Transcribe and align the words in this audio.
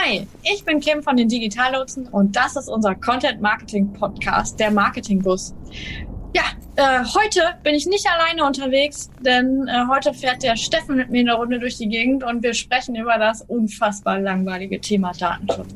Hi, 0.00 0.28
ich 0.44 0.64
bin 0.64 0.78
Kim 0.78 1.02
von 1.02 1.16
den 1.16 1.28
Digitallotsen 1.28 2.06
und 2.08 2.36
das 2.36 2.54
ist 2.54 2.68
unser 2.68 2.94
Content 2.94 3.40
Marketing 3.40 3.92
Podcast, 3.92 4.60
der 4.60 4.70
Marketing 4.70 5.20
Bus. 5.20 5.52
Ja, 6.36 6.44
äh, 6.76 7.04
heute 7.04 7.56
bin 7.64 7.74
ich 7.74 7.84
nicht 7.84 8.06
alleine 8.08 8.44
unterwegs, 8.44 9.10
denn 9.22 9.66
äh, 9.66 9.86
heute 9.88 10.14
fährt 10.14 10.44
der 10.44 10.54
Steffen 10.54 10.96
mit 10.96 11.10
mir 11.10 11.22
eine 11.22 11.34
Runde 11.34 11.58
durch 11.58 11.78
die 11.78 11.88
Gegend 11.88 12.22
und 12.22 12.44
wir 12.44 12.54
sprechen 12.54 12.94
über 12.94 13.18
das 13.18 13.42
unfassbar 13.42 14.20
langweilige 14.20 14.80
Thema 14.80 15.10
Datenschutz. 15.18 15.74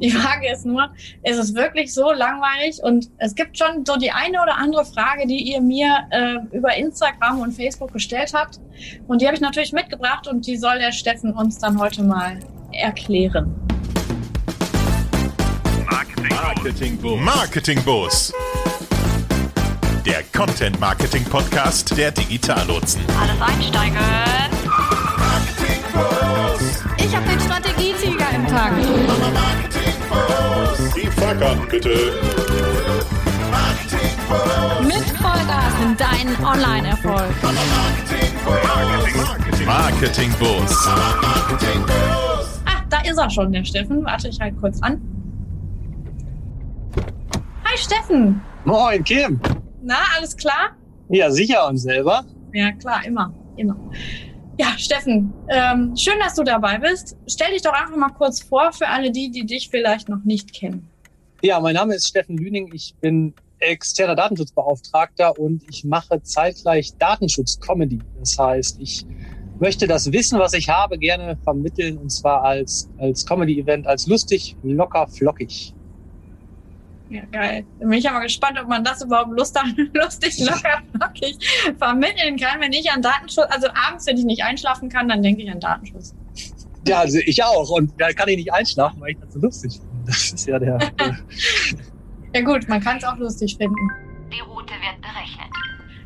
Die 0.00 0.10
Frage 0.10 0.48
ist 0.52 0.64
nur, 0.64 0.90
ist 1.24 1.38
es 1.38 1.54
wirklich 1.54 1.92
so 1.92 2.12
langweilig? 2.12 2.80
Und 2.84 3.10
es 3.18 3.34
gibt 3.34 3.58
schon 3.58 3.84
so 3.84 3.96
die 3.96 4.12
eine 4.12 4.40
oder 4.40 4.56
andere 4.56 4.84
Frage, 4.84 5.26
die 5.26 5.42
ihr 5.42 5.60
mir 5.60 6.06
äh, 6.10 6.36
über 6.56 6.76
Instagram 6.76 7.40
und 7.40 7.52
Facebook 7.52 7.92
gestellt 7.92 8.32
habt. 8.32 8.60
Und 9.08 9.20
die 9.20 9.26
habe 9.26 9.34
ich 9.34 9.40
natürlich 9.40 9.72
mitgebracht 9.72 10.28
und 10.28 10.46
die 10.46 10.56
soll 10.56 10.78
der 10.78 10.92
Steffen 10.92 11.32
uns 11.32 11.58
dann 11.58 11.80
heute 11.80 12.04
mal 12.04 12.38
erklären. 12.72 13.54
Marketing 16.30 16.98
Boost. 16.98 17.22
Marketing 17.22 17.82
Boost. 17.84 18.34
Der 20.04 20.22
Content 20.36 20.78
Marketing 20.80 21.24
Podcast 21.24 21.96
der 21.96 22.10
Digitallotsen. 22.10 23.00
Alles 23.20 23.40
einsteigen. 23.40 23.96
Marketing 25.16 25.82
Boost. 25.92 26.84
Ich 26.98 27.14
habe 27.14 27.26
den 27.28 27.40
Strategietiger 27.40 28.30
im 28.34 28.46
Tank. 28.48 28.76
Marketing 29.32 29.94
Boost. 30.10 30.96
Die 30.96 31.06
Fahrkarten 31.06 31.68
bitte. 31.68 32.12
Marketing 33.50 34.16
Boost. 34.28 34.82
Mit 34.82 35.18
Vollgas 35.18 35.74
in 35.82 35.96
deinen 35.96 36.44
Online-Erfolg. 36.44 37.32
Marketing 37.42 38.34
Boost. 38.44 39.66
Marketing 39.66 40.32
Boost. 40.38 40.86
Marketing 40.86 41.82
Boost. 41.86 42.25
Da 42.96 43.10
ist 43.10 43.18
er 43.18 43.28
schon, 43.28 43.52
der 43.52 43.64
Steffen. 43.64 44.04
Warte 44.04 44.28
ich 44.28 44.40
halt 44.40 44.56
kurz 44.58 44.80
an. 44.80 45.00
Hi 47.64 47.76
Steffen. 47.76 48.40
Moin, 48.64 49.04
Kim. 49.04 49.38
Na, 49.82 49.96
alles 50.16 50.34
klar? 50.34 50.76
Ja, 51.10 51.30
sicher 51.30 51.68
und 51.68 51.76
selber. 51.76 52.24
Ja, 52.54 52.72
klar, 52.72 53.04
immer, 53.04 53.34
immer. 53.56 53.76
Ja, 54.58 54.68
Steffen, 54.78 55.32
ähm, 55.48 55.94
schön, 55.94 56.18
dass 56.20 56.34
du 56.36 56.42
dabei 56.42 56.78
bist. 56.78 57.16
Stell 57.26 57.52
dich 57.52 57.60
doch 57.60 57.74
einfach 57.74 57.96
mal 57.96 58.08
kurz 58.08 58.40
vor 58.40 58.72
für 58.72 58.88
alle 58.88 59.10
die, 59.10 59.30
die 59.30 59.44
dich 59.44 59.68
vielleicht 59.68 60.08
noch 60.08 60.24
nicht 60.24 60.54
kennen. 60.54 60.88
Ja, 61.42 61.60
mein 61.60 61.74
Name 61.74 61.94
ist 61.94 62.08
Steffen 62.08 62.38
Lüning. 62.38 62.70
Ich 62.72 62.94
bin 63.02 63.34
externer 63.58 64.14
Datenschutzbeauftragter 64.14 65.38
und 65.38 65.62
ich 65.68 65.84
mache 65.84 66.22
zeitgleich 66.22 66.96
Datenschutz-Comedy. 66.96 67.98
Das 68.20 68.38
heißt, 68.38 68.80
ich 68.80 69.04
möchte 69.60 69.86
das 69.86 70.12
Wissen, 70.12 70.38
was 70.38 70.52
ich 70.52 70.68
habe, 70.68 70.98
gerne 70.98 71.36
vermitteln 71.42 71.98
und 71.98 72.10
zwar 72.10 72.42
als, 72.42 72.90
als 72.98 73.24
Comedy-Event, 73.26 73.86
als 73.86 74.06
lustig, 74.06 74.56
locker, 74.62 75.06
flockig. 75.08 75.72
Ja, 77.08 77.22
geil. 77.30 77.64
Bin 77.78 77.92
ich 77.92 78.08
aber 78.08 78.20
gespannt, 78.20 78.58
ob 78.60 78.68
man 78.68 78.82
das 78.82 79.02
überhaupt 79.02 79.30
lustig, 79.30 79.62
lustig 79.94 80.38
locker, 80.40 80.82
flockig 80.92 81.38
vermitteln 81.78 82.36
kann, 82.36 82.60
wenn 82.60 82.72
ich 82.72 82.90
an 82.90 83.00
Datenschutz, 83.00 83.46
also 83.48 83.68
abends, 83.68 84.06
wenn 84.06 84.16
ich 84.16 84.24
nicht 84.24 84.42
einschlafen 84.42 84.88
kann, 84.88 85.08
dann 85.08 85.22
denke 85.22 85.42
ich 85.42 85.50
an 85.50 85.60
Datenschutz. 85.60 86.14
Ja, 86.86 87.00
also 87.00 87.18
ich 87.24 87.42
auch. 87.42 87.70
Und 87.70 87.92
da 87.98 88.12
kann 88.12 88.28
ich 88.28 88.36
nicht 88.36 88.52
einschlafen, 88.52 89.00
weil 89.00 89.10
ich 89.10 89.18
das 89.18 89.32
so 89.34 89.40
lustig 89.40 89.72
finde. 89.72 90.06
Das 90.06 90.32
ist 90.32 90.46
ja 90.46 90.58
der. 90.58 90.78
der 90.78 91.18
Ja 92.34 92.42
gut, 92.42 92.68
man 92.68 92.80
kann 92.80 92.98
es 92.98 93.04
auch 93.04 93.16
lustig 93.16 93.56
finden. 93.56 93.90
Die 94.32 94.40
Route 94.40 94.74
wird 94.74 95.00
berechnet. 95.00 95.48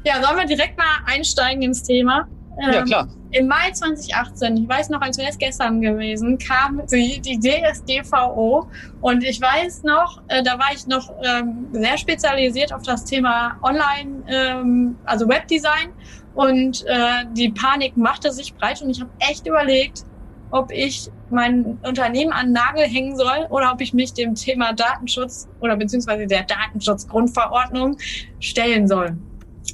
Ja, 0.05 0.23
sollen 0.23 0.39
wir 0.39 0.47
direkt 0.47 0.79
mal 0.79 1.01
einsteigen 1.07 1.63
ins 1.63 1.83
Thema? 1.83 2.29
Ja, 2.61 2.79
Ähm, 2.79 2.85
klar. 2.85 3.09
Im 3.33 3.47
Mai 3.47 3.71
2018, 3.73 4.57
ich 4.57 4.69
weiß 4.69 4.89
noch, 4.91 5.01
als 5.01 5.17
wäre 5.17 5.31
es 5.31 5.39
gestern 5.39 5.81
gewesen, 5.81 6.37
kam 6.39 6.83
die, 6.93 7.21
die 7.21 7.39
DSGVO 7.39 8.69
und 9.01 9.23
ich 9.23 9.41
weiß 9.41 9.85
noch, 9.85 10.21
äh, 10.29 10.43
da 10.43 10.59
war 10.59 10.71
ich 10.75 10.87
noch 10.87 11.13
ähm, 11.23 11.69
sehr 11.73 11.97
spezialisiert 11.97 12.73
auf 12.73 12.83
das 12.83 13.05
Thema 13.05 13.57
Online, 13.63 14.23
ähm, 14.27 14.97
also 15.05 15.29
Webdesign 15.29 15.91
und 16.35 16.85
äh, 16.87 17.25
die 17.33 17.51
Panik 17.51 17.97
machte 17.97 18.33
sich 18.33 18.55
breit 18.55 18.83
und 18.83 18.91
ich 18.91 19.01
habe 19.01 19.11
echt 19.21 19.47
überlegt, 19.47 20.05
ob 20.51 20.73
ich 20.73 21.09
mein 21.31 21.79
Unternehmen 21.85 22.33
an 22.33 22.47
den 22.47 22.55
Nagel 22.55 22.85
hängen 22.85 23.17
soll 23.17 23.47
oder 23.51 23.73
ob 23.73 23.81
ich 23.81 23.95
mich 23.95 24.13
dem 24.13 24.35
Thema 24.35 24.73
Datenschutz 24.73 25.49
oder 25.61 25.77
beziehungsweise 25.77 26.27
der 26.27 26.43
Datenschutzgrundverordnung 26.43 27.97
stellen 28.41 28.89
soll. 28.89 29.17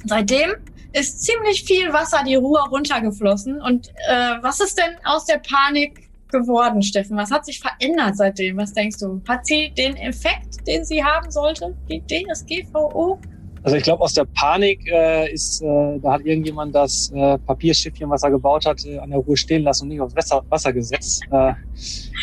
Seitdem 0.05 0.51
ist 0.99 1.23
ziemlich 1.23 1.63
viel 1.63 1.91
Wasser 1.93 2.23
die 2.25 2.35
Ruhr 2.35 2.67
runtergeflossen. 2.69 3.61
Und 3.61 3.89
äh, 4.09 4.35
was 4.41 4.59
ist 4.59 4.77
denn 4.77 4.95
aus 5.03 5.25
der 5.25 5.39
Panik 5.39 6.09
geworden, 6.31 6.81
Steffen? 6.81 7.17
Was 7.17 7.31
hat 7.31 7.45
sich 7.45 7.59
verändert 7.59 8.17
seitdem? 8.17 8.57
Was 8.57 8.73
denkst 8.73 8.99
du? 8.99 9.21
Hat 9.27 9.45
sie 9.45 9.71
den 9.77 9.95
Effekt, 9.97 10.67
den 10.67 10.83
sie 10.83 11.03
haben 11.03 11.31
sollte, 11.31 11.75
die 11.89 12.01
DSGVO? 12.01 13.19
Also 13.63 13.75
ich 13.75 13.83
glaube, 13.83 14.01
aus 14.01 14.13
der 14.13 14.25
Panik 14.25 14.87
äh, 14.87 15.31
ist, 15.33 15.61
äh, 15.61 15.99
da 15.99 16.13
hat 16.13 16.21
irgendjemand 16.21 16.73
das 16.73 17.11
äh, 17.13 17.37
Papierschiffchen, 17.39 18.09
was 18.09 18.23
er 18.23 18.31
gebaut 18.31 18.65
hat, 18.65 18.85
äh, 18.85 18.97
an 18.97 19.09
der 19.09 19.19
Ruhe 19.19 19.35
stehen 19.35 19.63
lassen 19.63 19.83
und 19.83 19.89
nicht 19.89 19.99
aufs 19.99 20.15
Wasser, 20.15 20.43
Wasser 20.49 20.71
gesetzt. 20.71 21.23
Äh, 21.31 21.53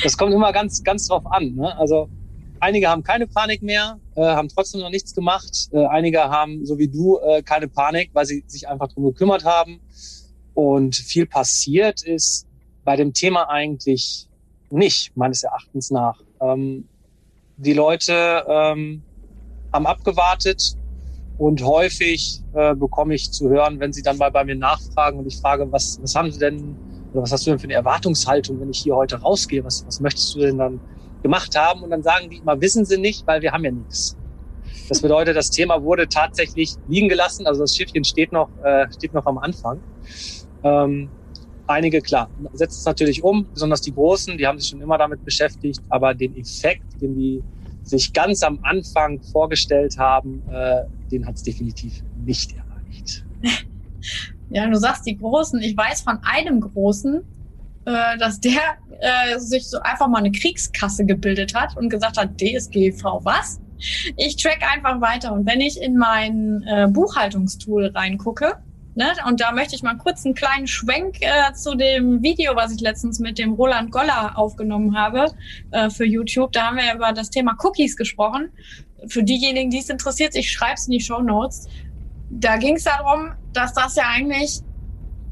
das 0.02 0.16
kommt 0.16 0.32
immer 0.32 0.52
ganz, 0.52 0.82
ganz 0.82 1.08
drauf 1.08 1.24
an. 1.26 1.54
Ne? 1.54 1.76
Also 1.76 2.08
einige 2.64 2.88
haben 2.88 3.02
keine 3.02 3.26
Panik 3.26 3.62
mehr, 3.62 4.00
äh, 4.16 4.22
haben 4.22 4.48
trotzdem 4.48 4.80
noch 4.80 4.90
nichts 4.90 5.14
gemacht. 5.14 5.68
Äh, 5.72 5.86
einige 5.86 6.20
haben, 6.22 6.64
so 6.64 6.78
wie 6.78 6.88
du, 6.88 7.18
äh, 7.18 7.42
keine 7.42 7.68
Panik, 7.68 8.10
weil 8.12 8.26
sie 8.26 8.44
sich 8.46 8.68
einfach 8.68 8.88
drum 8.88 9.04
gekümmert 9.04 9.44
haben. 9.44 9.80
Und 10.54 10.96
viel 10.96 11.26
passiert 11.26 12.02
ist 12.02 12.46
bei 12.84 12.96
dem 12.96 13.12
Thema 13.12 13.48
eigentlich 13.48 14.28
nicht, 14.70 15.16
meines 15.16 15.42
Erachtens 15.42 15.90
nach. 15.90 16.20
Ähm, 16.40 16.88
die 17.56 17.72
Leute 17.72 18.44
ähm, 18.48 19.02
haben 19.72 19.86
abgewartet, 19.86 20.76
und 21.36 21.62
häufig 21.64 22.42
äh, 22.52 22.74
bekomme 22.74 23.14
ich 23.14 23.32
zu 23.32 23.48
hören, 23.48 23.80
wenn 23.80 23.92
sie 23.92 24.02
dann 24.02 24.18
mal 24.18 24.30
bei 24.30 24.44
mir 24.44 24.54
nachfragen 24.54 25.18
und 25.18 25.26
ich 25.26 25.36
frage, 25.38 25.70
was, 25.72 25.98
was 26.00 26.14
haben 26.14 26.30
sie 26.30 26.38
denn, 26.38 26.76
oder 27.12 27.22
was 27.22 27.32
hast 27.32 27.46
du 27.46 27.50
denn 27.50 27.58
für 27.58 27.64
eine 27.64 27.74
Erwartungshaltung, 27.74 28.60
wenn 28.60 28.70
ich 28.70 28.78
hier 28.78 28.94
heute 28.94 29.20
rausgehe? 29.20 29.64
Was, 29.64 29.84
was 29.86 30.00
möchtest 30.00 30.34
du 30.34 30.40
denn 30.40 30.58
dann 30.58 30.80
gemacht 31.24 31.56
haben? 31.56 31.82
Und 31.82 31.90
dann 31.90 32.02
sagen 32.02 32.30
die 32.30 32.36
immer, 32.36 32.60
wissen 32.60 32.84
sie 32.84 32.98
nicht, 32.98 33.26
weil 33.26 33.42
wir 33.42 33.50
haben 33.50 33.64
ja 33.64 33.72
nichts. 33.72 34.16
Das 34.88 35.00
bedeutet, 35.00 35.34
das 35.34 35.50
Thema 35.50 35.82
wurde 35.82 36.06
tatsächlich 36.06 36.74
liegen 36.86 37.08
gelassen. 37.08 37.46
Also 37.46 37.62
das 37.62 37.74
Schiffchen 37.74 38.04
steht 38.04 38.30
noch, 38.30 38.50
äh, 38.62 38.86
steht 38.92 39.14
noch 39.14 39.24
am 39.26 39.38
Anfang. 39.38 39.80
Ähm, 40.62 41.08
einige, 41.66 42.02
klar, 42.02 42.28
setzt 42.52 42.78
es 42.78 42.84
natürlich 42.84 43.24
um, 43.24 43.46
besonders 43.52 43.80
die 43.80 43.92
Großen, 43.92 44.36
die 44.36 44.46
haben 44.46 44.58
sich 44.58 44.68
schon 44.68 44.82
immer 44.82 44.98
damit 44.98 45.24
beschäftigt, 45.24 45.80
aber 45.88 46.14
den 46.14 46.36
Effekt, 46.36 46.84
den 47.00 47.16
die 47.16 47.42
sich 47.82 48.12
ganz 48.12 48.42
am 48.42 48.58
Anfang 48.62 49.22
vorgestellt 49.22 49.98
haben, 49.98 50.42
äh, 50.50 50.82
den 51.10 51.26
hat 51.26 51.36
es 51.36 51.42
definitiv 51.42 52.02
nicht 52.24 52.52
erreicht. 52.52 53.24
Ja, 54.50 54.68
du 54.68 54.76
sagst 54.78 55.06
die 55.06 55.16
Großen. 55.16 55.60
Ich 55.62 55.76
weiß 55.76 56.02
von 56.02 56.18
einem 56.22 56.60
Großen, 56.60 57.24
äh, 57.86 58.18
dass 58.18 58.40
der 58.40 58.78
äh, 59.00 59.38
sich 59.38 59.68
so 59.68 59.78
einfach 59.80 60.08
mal 60.08 60.18
eine 60.18 60.32
Kriegskasse 60.32 61.04
gebildet 61.04 61.54
hat 61.54 61.76
und 61.76 61.88
gesagt 61.88 62.16
hat, 62.16 62.40
DSGV, 62.40 63.02
was? 63.22 63.60
Ich 64.16 64.36
track 64.36 64.62
einfach 64.62 65.00
weiter. 65.00 65.32
Und 65.32 65.46
wenn 65.46 65.60
ich 65.60 65.80
in 65.80 65.96
mein 65.96 66.62
äh, 66.66 66.86
Buchhaltungstool 66.88 67.88
reingucke, 67.88 68.56
ne, 68.94 69.06
und 69.28 69.40
da 69.40 69.52
möchte 69.52 69.74
ich 69.74 69.82
mal 69.82 69.96
kurz 69.96 70.24
einen 70.24 70.34
kleinen 70.34 70.66
Schwenk 70.66 71.20
äh, 71.20 71.52
zu 71.54 71.74
dem 71.74 72.22
Video, 72.22 72.56
was 72.56 72.72
ich 72.72 72.80
letztens 72.80 73.18
mit 73.18 73.38
dem 73.38 73.52
Roland 73.52 73.90
Goller 73.90 74.38
aufgenommen 74.38 74.96
habe 74.96 75.26
äh, 75.72 75.90
für 75.90 76.04
YouTube. 76.04 76.52
Da 76.52 76.68
haben 76.68 76.76
wir 76.76 76.84
ja 76.84 76.94
über 76.94 77.12
das 77.12 77.30
Thema 77.30 77.56
Cookies 77.62 77.96
gesprochen. 77.96 78.50
Für 79.06 79.22
diejenigen, 79.22 79.70
die 79.70 79.80
es 79.80 79.90
interessiert, 79.90 80.34
ich 80.34 80.50
schreibe 80.50 80.74
es 80.74 80.86
in 80.86 80.92
die 80.92 81.00
Show 81.00 81.20
Notes. 81.20 81.68
Da 82.30 82.56
ging 82.56 82.76
es 82.76 82.84
darum, 82.84 83.32
dass 83.52 83.74
das 83.74 83.96
ja 83.96 84.04
eigentlich 84.08 84.60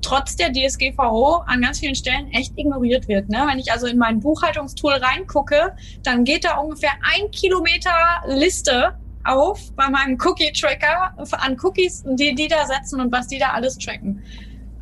trotz 0.02 0.36
der 0.36 0.52
DSGVO 0.52 1.42
an 1.46 1.62
ganz 1.62 1.78
vielen 1.78 1.94
Stellen 1.94 2.30
echt 2.32 2.52
ignoriert 2.56 3.08
wird. 3.08 3.28
Ne? 3.28 3.44
Wenn 3.48 3.58
ich 3.58 3.72
also 3.72 3.86
in 3.86 3.98
mein 3.98 4.20
Buchhaltungstool 4.20 4.94
reingucke, 4.94 5.74
dann 6.02 6.24
geht 6.24 6.44
da 6.44 6.58
ungefähr 6.58 6.92
ein 7.02 7.30
Kilometer 7.30 7.90
Liste 8.26 8.94
auf 9.24 9.72
bei 9.74 9.88
meinem 9.88 10.18
Cookie-Tracker 10.20 11.14
an 11.32 11.56
Cookies, 11.62 12.02
die 12.04 12.34
die 12.34 12.48
da 12.48 12.66
setzen 12.66 13.00
und 13.00 13.12
was 13.12 13.28
die 13.28 13.38
da 13.38 13.52
alles 13.52 13.78
tracken. 13.78 14.22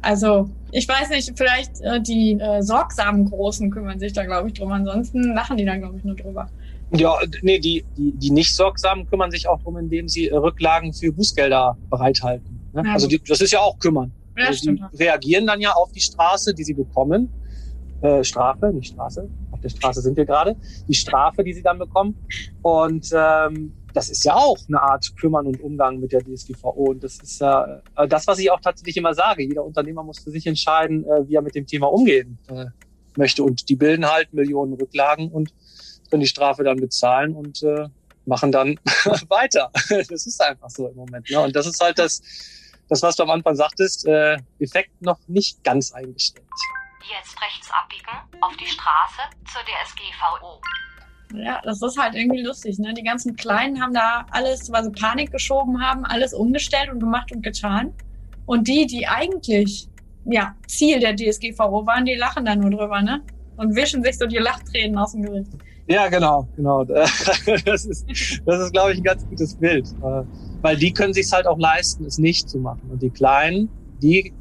Also 0.03 0.49
ich 0.73 0.89
weiß 0.89 1.11
nicht, 1.11 1.31
vielleicht 1.37 1.81
äh, 1.83 2.01
die 2.01 2.33
äh, 2.41 2.63
sorgsamen 2.63 3.29
Großen 3.29 3.71
kümmern 3.71 3.99
sich 3.99 4.13
da, 4.13 4.25
glaube 4.25 4.49
ich, 4.49 4.55
drum. 4.55 4.73
Ansonsten 4.73 5.35
lachen 5.35 5.57
die 5.57 5.65
da, 5.65 5.77
glaube 5.77 5.99
ich, 5.99 6.05
nur 6.05 6.17
drüber. 6.17 6.49
Ja, 6.93 7.15
nee, 7.43 7.59
die, 7.59 7.85
die, 7.97 8.13
die 8.13 8.31
nicht 8.31 8.57
sorgsamen 8.57 9.07
kümmern 9.09 9.31
sich 9.31 9.47
auch 9.47 9.61
drum, 9.63 9.77
indem 9.77 10.09
sie 10.09 10.29
äh, 10.29 10.37
Rücklagen 10.37 10.93
für 10.93 11.13
Bußgelder 11.13 11.77
bereithalten. 11.91 12.61
Ne? 12.73 12.83
Ja, 12.85 12.93
also 12.95 13.07
die, 13.07 13.21
das 13.23 13.41
ist 13.41 13.53
ja 13.53 13.61
auch 13.61 13.79
kümmern. 13.79 14.13
Ja, 14.41 14.49
also 14.49 14.59
stimmt. 14.59 14.81
die 14.93 14.97
reagieren 14.97 15.47
dann 15.47 15.61
ja 15.61 15.73
auf 15.73 15.93
die 15.93 16.01
Straße, 16.01 16.55
die 16.55 16.65
sie 16.65 16.75
bekommen. 16.75 17.33
Äh, 18.03 18.25
Strafe, 18.25 18.73
nicht 18.73 18.95
Straße. 18.95 19.29
Auf 19.51 19.61
der 19.61 19.69
Straße 19.69 20.01
sind 20.01 20.17
wir 20.17 20.25
gerade. 20.25 20.57
Die 20.89 20.95
Strafe, 20.95 21.45
die 21.45 21.53
sie 21.53 21.63
dann 21.63 21.79
bekommen. 21.79 22.17
Und 22.63 23.11
ähm, 23.15 23.73
das 23.93 24.09
ist 24.09 24.25
ja 24.25 24.35
auch 24.35 24.59
eine 24.69 24.81
Art 24.81 25.15
Kümmern 25.17 25.47
und 25.47 25.61
Umgang 25.61 26.01
mit 26.01 26.13
der 26.13 26.23
DSGVO. 26.23 26.91
Und 26.91 27.05
das 27.05 27.19
ist 27.19 27.41
ja 27.41 27.83
äh, 27.97 28.09
das, 28.09 28.27
was 28.27 28.39
ich 28.39 28.51
auch 28.51 28.61
tatsächlich 28.61 28.97
immer 28.97 29.15
sage. 29.15 29.43
Jeder 29.43 29.65
Unternehmer 29.65 30.03
muss 30.03 30.21
für 30.21 30.31
sich 30.31 30.47
entscheiden, 30.47 31.05
äh, 31.05 31.29
wie 31.29 31.35
er 31.35 31.43
mit 31.43 31.55
dem 31.55 31.67
Thema 31.67 31.93
umgehen 31.93 32.39
äh, 32.49 32.67
möchte. 33.17 33.43
Und 33.43 33.69
die 33.69 33.77
bilden 33.77 34.07
halt 34.07 34.33
Millionen 34.33 34.75
Rücklagen 34.75 35.31
und 35.31 35.53
können 36.11 36.21
die 36.21 36.29
Strafe 36.29 36.65
dann 36.65 36.79
bezahlen 36.79 37.35
und 37.35 37.63
äh, 37.63 37.89
machen 38.27 38.53
dann 38.53 38.79
weiter. 39.29 39.71
Das 39.89 40.27
ist 40.27 40.41
einfach 40.43 40.71
so 40.71 40.89
im 40.89 40.97
Moment. 40.97 41.29
Ne? 41.31 41.41
Und 41.41 41.55
das 41.55 41.67
ist 41.67 41.83
halt 41.83 41.99
das, 41.99 42.23
das, 42.91 43.03
was 43.03 43.17
du 43.17 43.23
am 43.23 43.31
Anfang 43.31 43.55
sagtest, 43.55 44.07
äh, 44.07 44.37
Effekt 44.59 45.01
noch 45.01 45.19
nicht 45.29 45.63
ganz 45.65 45.93
eingestellt. 45.93 46.47
Jetzt 47.01 47.41
rechts 47.41 47.71
abbiegen 47.71 48.43
auf 48.43 48.57
die 48.57 48.67
Straße 48.67 49.23
zur 49.51 49.63
DSGVO. 49.63 50.61
Ja, 51.35 51.61
das 51.63 51.81
ist 51.81 51.97
halt 51.97 52.15
irgendwie 52.15 52.43
lustig. 52.43 52.79
Ne? 52.79 52.93
Die 52.95 53.03
ganzen 53.03 53.37
Kleinen 53.37 53.81
haben 53.81 53.95
da 53.95 54.27
alles, 54.33 54.71
weil 54.73 54.85
sie 54.85 54.91
Panik 54.91 55.31
geschoben 55.31 55.81
haben, 55.81 56.05
alles 56.05 56.35
umgestellt 56.35 56.91
und 56.91 56.99
gemacht 57.01 57.31
und 57.33 57.43
getan. 57.43 57.95
Und 58.47 58.67
die, 58.67 58.87
die 58.87 59.07
eigentlich 59.07 59.89
ja, 60.25 60.55
Ziel 60.67 60.99
der 61.01 61.15
DSGVO 61.15 61.87
waren, 61.87 62.05
die 62.05 62.15
lachen 62.15 62.45
da 62.45 62.57
nur 62.57 62.71
drüber, 62.71 63.01
ne? 63.01 63.23
Und 63.57 63.77
wischen 63.77 64.03
sich 64.03 64.19
so 64.19 64.27
die 64.27 64.39
Lachtränen 64.39 64.99
aus 64.99 65.13
dem 65.13 65.23
Gesicht. 65.23 65.53
Ja, 65.87 66.09
genau, 66.09 66.49
genau. 66.57 66.85
Das 66.85 67.85
ist, 67.85 68.07
das 68.47 68.61
ist, 68.61 68.73
glaube 68.73 68.93
ich, 68.93 68.99
ein 68.99 69.05
ganz 69.05 69.27
gutes 69.29 69.55
Bild. 69.55 69.87
Weil 70.63 70.77
die 70.77 70.93
können 70.93 71.15
sich 71.15 71.33
halt 71.33 71.47
auch 71.47 71.59
leisten, 71.59 72.05
es 72.05 72.19
nicht 72.19 72.49
zu 72.49 72.59
machen. 72.59 72.91
Und 72.91 73.03
die 73.03 73.11
Kleinen, 73.11 73.69
die 74.03 74.33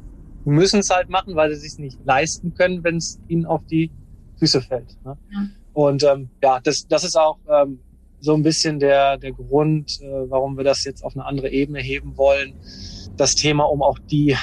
müssen 0.44 0.80
es 0.80 0.90
halt 0.90 1.08
machen, 1.08 1.34
weil 1.34 1.54
sie 1.54 1.68
sich 1.68 1.78
nicht 1.78 1.98
leisten 2.04 2.54
können, 2.54 2.82
wenn 2.84 2.96
es 2.96 3.20
ihnen 3.28 3.46
auf 3.46 3.64
die 3.66 3.90
Füße 4.38 4.62
fällt. 4.62 4.96
Ne? 5.04 5.16
Ja. 5.32 5.46
Und 5.72 6.02
ähm, 6.02 6.30
ja, 6.42 6.60
das, 6.60 6.86
das 6.88 7.04
ist 7.04 7.16
auch 7.16 7.38
ähm, 7.48 7.80
so 8.20 8.34
ein 8.34 8.42
bisschen 8.42 8.78
der, 8.78 9.16
der 9.18 9.32
Grund, 9.32 10.00
äh, 10.02 10.30
warum 10.30 10.56
wir 10.56 10.64
das 10.64 10.84
jetzt 10.84 11.04
auf 11.04 11.14
eine 11.14 11.24
andere 11.24 11.50
Ebene 11.50 11.80
heben 11.80 12.16
wollen. 12.16 12.54
Das 13.16 13.34
Thema, 13.34 13.64
um 13.64 13.82
auch 13.82 13.98
die 13.98 14.36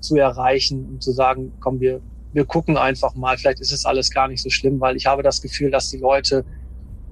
zu 0.00 0.16
erreichen 0.16 0.84
und 0.86 1.02
zu 1.02 1.12
sagen, 1.12 1.52
komm, 1.60 1.80
wir, 1.80 2.00
wir 2.32 2.44
gucken 2.44 2.76
einfach 2.76 3.14
mal, 3.14 3.36
vielleicht 3.38 3.60
ist 3.60 3.72
es 3.72 3.84
alles 3.84 4.10
gar 4.10 4.28
nicht 4.28 4.42
so 4.42 4.50
schlimm, 4.50 4.80
weil 4.80 4.96
ich 4.96 5.06
habe 5.06 5.22
das 5.22 5.40
Gefühl, 5.40 5.70
dass 5.70 5.90
die 5.90 5.98
Leute 5.98 6.44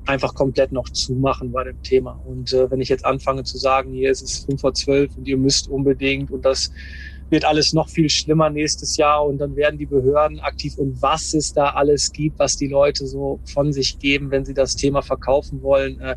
einfach 0.06 0.34
komplett 0.34 0.72
noch 0.72 0.88
zumachen 0.88 1.52
bei 1.52 1.64
dem 1.64 1.82
Thema. 1.82 2.20
Und 2.24 2.52
äh, 2.52 2.70
wenn 2.70 2.80
ich 2.80 2.88
jetzt 2.88 3.04
anfange 3.04 3.44
zu 3.44 3.58
sagen, 3.58 3.92
hier 3.92 4.10
ist 4.10 4.22
es 4.22 4.44
fünf 4.44 4.60
vor 4.60 4.74
zwölf 4.74 5.16
und 5.16 5.26
ihr 5.26 5.36
müsst 5.36 5.68
unbedingt 5.68 6.30
und 6.30 6.44
das 6.44 6.70
wird 7.28 7.44
alles 7.44 7.72
noch 7.72 7.88
viel 7.88 8.10
schlimmer 8.10 8.50
nächstes 8.50 8.96
Jahr 8.96 9.24
und 9.24 9.38
dann 9.38 9.54
werden 9.54 9.78
die 9.78 9.86
Behörden 9.86 10.40
aktiv 10.40 10.76
und 10.78 11.00
was 11.00 11.32
es 11.32 11.52
da 11.52 11.70
alles 11.70 12.12
gibt, 12.12 12.38
was 12.38 12.56
die 12.56 12.66
Leute 12.66 13.06
so 13.06 13.40
von 13.44 13.72
sich 13.72 13.98
geben, 14.00 14.30
wenn 14.32 14.44
sie 14.44 14.54
das 14.54 14.74
Thema 14.74 15.00
verkaufen 15.02 15.62
wollen, 15.62 16.00
äh, 16.00 16.16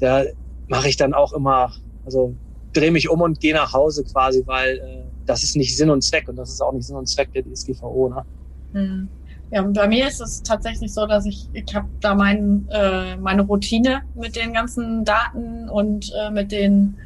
da 0.00 0.24
mache 0.68 0.88
ich 0.88 0.96
dann 0.96 1.14
auch 1.14 1.32
immer, 1.32 1.72
also 2.04 2.36
drehe 2.74 2.90
mich 2.90 3.08
um 3.08 3.22
und 3.22 3.40
gehe 3.40 3.54
nach 3.54 3.72
Hause 3.72 4.04
quasi, 4.04 4.42
weil 4.46 4.78
äh, 4.78 5.04
das 5.24 5.42
ist 5.42 5.56
nicht 5.56 5.76
Sinn 5.76 5.88
und 5.88 6.02
Zweck 6.02 6.28
und 6.28 6.36
das 6.36 6.50
ist 6.50 6.60
auch 6.60 6.72
nicht 6.72 6.86
Sinn 6.86 6.96
und 6.96 7.08
Zweck 7.08 7.32
der 7.32 7.42
DSGVO. 7.42 8.10
Ne? 8.10 8.24
Mhm. 8.72 9.08
Ja, 9.50 9.62
bei 9.62 9.86
mir 9.86 10.08
ist 10.08 10.20
es 10.20 10.42
tatsächlich 10.42 10.92
so, 10.92 11.06
dass 11.06 11.26
ich, 11.26 11.48
ich 11.52 11.74
habe 11.74 11.88
da 12.00 12.14
mein, 12.14 12.66
äh, 12.70 13.16
meine 13.16 13.42
Routine 13.42 14.02
mit 14.14 14.36
den 14.36 14.52
ganzen 14.52 15.04
Daten 15.04 15.68
und 15.68 16.12
äh, 16.18 16.30
mit 16.30 16.50
den, 16.50 16.96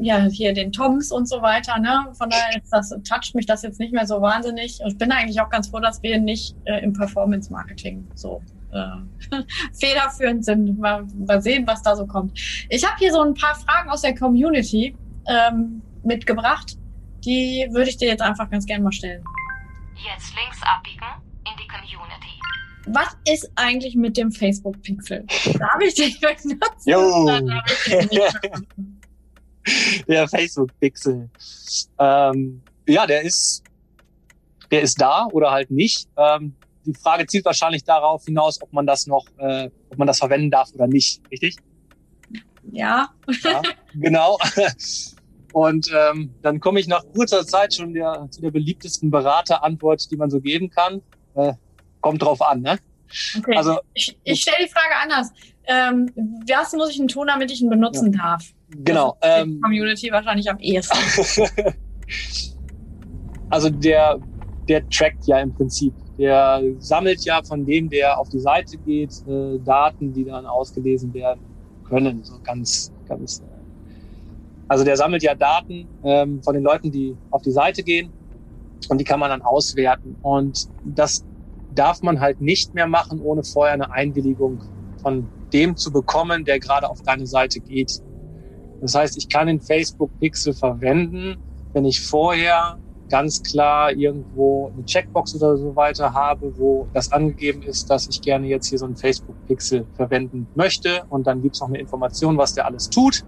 ja, 0.00 0.20
hier 0.24 0.54
den 0.54 0.72
Toms 0.72 1.12
und 1.12 1.28
so 1.28 1.42
weiter. 1.42 1.78
Ne? 1.78 2.06
Von 2.14 2.30
daher 2.30 2.62
ist 2.62 2.72
das, 2.72 2.90
toucht 3.06 3.34
mich 3.34 3.46
das 3.46 3.62
jetzt 3.62 3.80
nicht 3.80 3.92
mehr 3.92 4.06
so 4.06 4.22
wahnsinnig. 4.22 4.80
Und 4.82 4.92
ich 4.92 4.98
bin 4.98 5.12
eigentlich 5.12 5.40
auch 5.40 5.50
ganz 5.50 5.68
froh, 5.68 5.80
dass 5.80 6.02
wir 6.02 6.18
nicht 6.18 6.56
äh, 6.64 6.82
im 6.82 6.92
Performance-Marketing 6.92 8.06
so 8.14 8.40
äh, 8.72 9.36
federführend 9.78 10.44
sind. 10.44 10.78
Mal, 10.78 11.04
mal 11.26 11.42
sehen, 11.42 11.66
was 11.66 11.82
da 11.82 11.96
so 11.96 12.06
kommt. 12.06 12.38
Ich 12.68 12.84
habe 12.84 12.96
hier 12.98 13.12
so 13.12 13.20
ein 13.20 13.34
paar 13.34 13.56
Fragen 13.56 13.90
aus 13.90 14.02
der 14.02 14.14
Community 14.14 14.96
ähm, 15.26 15.82
mitgebracht. 16.02 16.76
Die 17.24 17.68
würde 17.72 17.90
ich 17.90 17.98
dir 17.98 18.08
jetzt 18.08 18.22
einfach 18.22 18.48
ganz 18.48 18.64
gerne 18.64 18.84
mal 18.84 18.92
stellen. 18.92 19.22
Jetzt 19.96 20.34
links 20.34 20.62
abbiegen. 20.62 21.29
Was 22.92 23.16
ist 23.24 23.50
eigentlich 23.54 23.94
mit 23.94 24.16
dem 24.16 24.32
Facebook-Pixel? 24.32 25.24
Darf 25.58 25.80
ich 25.80 25.94
den 25.94 26.12
benutzen? 26.20 26.60
Jo. 26.86 27.30
der 30.08 30.28
Facebook-Pixel. 30.28 31.30
Ähm, 31.98 32.62
ja, 32.86 33.06
der 33.06 33.22
ist, 33.22 33.62
der 34.70 34.82
ist 34.82 35.00
da 35.00 35.26
oder 35.32 35.50
halt 35.50 35.70
nicht. 35.70 36.08
Ähm, 36.16 36.54
die 36.84 36.94
Frage 36.94 37.26
zielt 37.26 37.44
wahrscheinlich 37.44 37.84
darauf 37.84 38.24
hinaus, 38.24 38.60
ob 38.60 38.72
man 38.72 38.86
das 38.86 39.06
noch, 39.06 39.26
äh, 39.38 39.70
ob 39.90 39.98
man 39.98 40.06
das 40.06 40.18
verwenden 40.18 40.50
darf 40.50 40.72
oder 40.74 40.86
nicht, 40.86 41.22
richtig? 41.30 41.56
Ja. 42.72 43.10
ja 43.44 43.62
genau. 43.94 44.38
Und 45.52 45.90
ähm, 45.92 46.32
dann 46.42 46.60
komme 46.60 46.80
ich 46.80 46.86
nach 46.86 47.04
kurzer 47.12 47.44
Zeit 47.44 47.74
schon 47.74 47.92
der, 47.92 48.28
zu 48.30 48.40
der 48.40 48.50
beliebtesten 48.50 49.10
Beraterantwort, 49.10 50.10
die 50.10 50.16
man 50.16 50.30
so 50.30 50.40
geben 50.40 50.70
kann. 50.70 51.02
Äh, 51.34 51.54
kommt 52.00 52.22
drauf 52.22 52.40
an, 52.42 52.62
ne? 52.62 52.78
Okay. 53.38 53.56
Also, 53.56 53.78
ich, 53.94 54.16
ich 54.24 54.40
stelle 54.40 54.64
die 54.64 54.70
Frage 54.70 54.94
anders. 55.02 55.32
Ähm, 55.66 56.10
was 56.48 56.72
muss 56.72 56.90
ich 56.90 56.96
denn 56.96 57.08
tun, 57.08 57.26
damit 57.26 57.50
ich 57.50 57.60
ihn 57.60 57.70
benutzen 57.70 58.12
ja. 58.12 58.22
darf? 58.22 58.44
Genau. 58.70 59.16
Ähm, 59.20 59.60
Community 59.62 60.10
wahrscheinlich 60.10 60.48
am 60.48 60.58
ehesten. 60.58 60.96
also 63.50 63.68
der, 63.68 64.18
der 64.68 64.88
trackt 64.88 65.26
ja 65.26 65.40
im 65.40 65.52
Prinzip. 65.52 65.92
Der 66.18 66.62
sammelt 66.78 67.24
ja 67.24 67.42
von 67.42 67.64
dem, 67.64 67.88
der 67.88 68.18
auf 68.18 68.28
die 68.28 68.38
Seite 68.38 68.76
geht, 68.78 69.10
äh, 69.26 69.58
Daten, 69.64 70.12
die 70.12 70.24
dann 70.24 70.46
ausgelesen 70.46 71.12
werden 71.14 71.40
können. 71.88 72.22
So 72.22 72.38
ganz, 72.42 72.92
ganz 73.08 73.40
äh, 73.40 73.60
also 74.68 74.84
der 74.84 74.96
sammelt 74.96 75.22
ja 75.24 75.34
Daten 75.34 75.88
ähm, 76.04 76.40
von 76.42 76.54
den 76.54 76.62
Leuten, 76.62 76.92
die 76.92 77.16
auf 77.32 77.42
die 77.42 77.50
Seite 77.50 77.82
gehen 77.82 78.12
und 78.88 78.98
die 78.98 79.04
kann 79.04 79.18
man 79.18 79.30
dann 79.30 79.42
auswerten. 79.42 80.16
Und 80.22 80.68
das 80.84 81.24
darf 81.74 82.02
man 82.02 82.20
halt 82.20 82.40
nicht 82.40 82.74
mehr 82.74 82.86
machen, 82.86 83.20
ohne 83.20 83.44
vorher 83.44 83.74
eine 83.74 83.92
Einwilligung 83.92 84.62
von 85.02 85.28
dem 85.52 85.76
zu 85.76 85.92
bekommen, 85.92 86.44
der 86.44 86.60
gerade 86.60 86.88
auf 86.88 87.02
deine 87.02 87.26
Seite 87.26 87.60
geht. 87.60 88.00
Das 88.80 88.94
heißt, 88.94 89.16
ich 89.16 89.28
kann 89.28 89.46
den 89.46 89.60
Facebook 89.60 90.10
Pixel 90.20 90.54
verwenden, 90.54 91.36
wenn 91.72 91.84
ich 91.84 92.00
vorher 92.00 92.78
ganz 93.10 93.42
klar 93.42 93.92
irgendwo 93.92 94.70
eine 94.72 94.84
Checkbox 94.84 95.34
oder 95.34 95.56
so 95.56 95.74
weiter 95.76 96.14
habe, 96.14 96.56
wo 96.56 96.86
das 96.94 97.12
angegeben 97.12 97.62
ist, 97.62 97.90
dass 97.90 98.08
ich 98.08 98.22
gerne 98.22 98.46
jetzt 98.46 98.68
hier 98.68 98.78
so 98.78 98.86
einen 98.86 98.96
Facebook 98.96 99.36
Pixel 99.46 99.86
verwenden 99.94 100.46
möchte. 100.54 101.02
Und 101.10 101.26
dann 101.26 101.42
gibt's 101.42 101.60
noch 101.60 101.68
eine 101.68 101.78
Information, 101.78 102.38
was 102.38 102.54
der 102.54 102.66
alles 102.66 102.88
tut. 102.88 103.24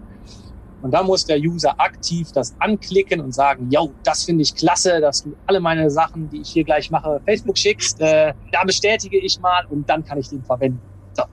Und 0.83 0.91
da 0.91 1.01
muss 1.01 1.25
der 1.25 1.39
User 1.39 1.79
aktiv 1.79 2.33
das 2.33 2.53
anklicken 2.59 3.21
und 3.21 3.33
sagen, 3.33 3.69
yo, 3.71 3.93
das 4.03 4.25
finde 4.25 4.41
ich 4.41 4.53
klasse, 4.53 4.99
dass 4.99 5.23
du 5.23 5.33
alle 5.47 5.61
meine 5.61 5.89
Sachen, 5.89 6.29
die 6.29 6.41
ich 6.41 6.49
hier 6.49 6.65
gleich 6.65 6.91
mache, 6.91 7.21
Facebook 7.25 7.57
schickst. 7.57 8.01
Äh, 8.01 8.33
da 8.51 8.63
bestätige 8.65 9.17
ich 9.17 9.39
mal 9.39 9.65
und 9.69 9.89
dann 9.89 10.03
kann 10.03 10.17
ich 10.19 10.27
den 10.27 10.43
verwenden. 10.43 10.81
So. 11.13 11.23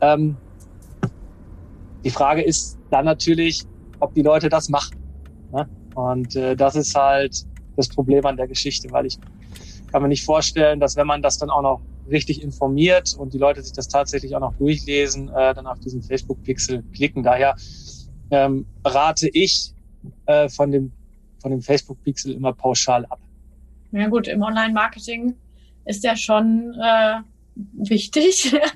Ähm, 0.00 0.36
die 2.04 2.10
Frage 2.10 2.42
ist 2.42 2.78
dann 2.90 3.06
natürlich, 3.06 3.64
ob 3.98 4.14
die 4.14 4.22
Leute 4.22 4.48
das 4.48 4.68
machen. 4.68 4.96
Ne? 5.52 5.68
Und 5.96 6.36
äh, 6.36 6.54
das 6.54 6.76
ist 6.76 6.94
halt 6.94 7.44
das 7.76 7.88
Problem 7.88 8.24
an 8.24 8.36
der 8.36 8.46
Geschichte, 8.46 8.88
weil 8.92 9.06
ich 9.06 9.18
kann 9.90 10.00
mir 10.00 10.08
nicht 10.08 10.24
vorstellen, 10.24 10.78
dass 10.78 10.94
wenn 10.94 11.08
man 11.08 11.22
das 11.22 11.38
dann 11.38 11.50
auch 11.50 11.62
noch 11.62 11.80
richtig 12.08 12.40
informiert 12.40 13.16
und 13.18 13.34
die 13.34 13.38
Leute 13.38 13.62
sich 13.62 13.72
das 13.72 13.88
tatsächlich 13.88 14.36
auch 14.36 14.40
noch 14.40 14.54
durchlesen, 14.54 15.28
äh, 15.30 15.54
dann 15.54 15.66
auf 15.66 15.80
diesen 15.80 16.02
Facebook-Pixel 16.02 16.84
klicken. 16.94 17.24
Daher 17.24 17.56
ähm, 18.30 18.66
rate 18.84 19.28
ich 19.32 19.72
äh, 20.26 20.48
von 20.48 20.70
dem, 20.70 20.92
von 21.40 21.50
dem 21.50 21.62
Facebook-Pixel 21.62 22.34
immer 22.34 22.52
pauschal 22.52 23.04
ab. 23.06 23.20
Ja 23.92 24.08
gut, 24.08 24.28
im 24.28 24.42
Online-Marketing 24.42 25.34
ist 25.84 26.04
ja 26.04 26.16
schon 26.16 26.74
äh, 26.80 27.20
wichtig. 27.74 28.54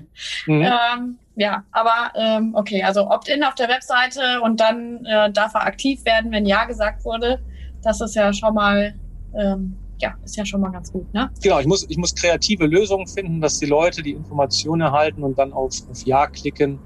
Mhm. 0.46 0.62
ähm, 0.62 1.18
ja, 1.36 1.64
aber 1.72 2.12
ähm, 2.14 2.54
okay, 2.54 2.82
also 2.82 3.08
Opt-in 3.08 3.42
auf 3.42 3.54
der 3.54 3.68
Webseite 3.68 4.42
und 4.42 4.60
dann 4.60 5.04
äh, 5.06 5.32
darf 5.32 5.54
er 5.54 5.64
aktiv 5.64 6.04
werden, 6.04 6.30
wenn 6.30 6.44
Ja 6.44 6.66
gesagt 6.66 7.04
wurde. 7.04 7.40
Das 7.82 8.00
ist 8.02 8.14
ja 8.14 8.32
schon 8.32 8.54
mal, 8.54 8.94
ähm, 9.34 9.74
ja, 9.98 10.14
ist 10.24 10.36
ja 10.36 10.44
schon 10.44 10.60
mal 10.60 10.70
ganz 10.70 10.92
gut, 10.92 11.12
ne? 11.14 11.30
Genau, 11.42 11.58
ich 11.58 11.66
muss, 11.66 11.88
ich 11.88 11.96
muss 11.96 12.14
kreative 12.14 12.66
Lösungen 12.66 13.06
finden, 13.06 13.40
dass 13.40 13.58
die 13.58 13.66
Leute 13.66 14.02
die 14.02 14.12
Informationen 14.12 14.82
erhalten 14.82 15.22
und 15.22 15.38
dann 15.38 15.54
auf, 15.54 15.72
auf 15.90 16.02
Ja 16.04 16.26
klicken 16.26 16.78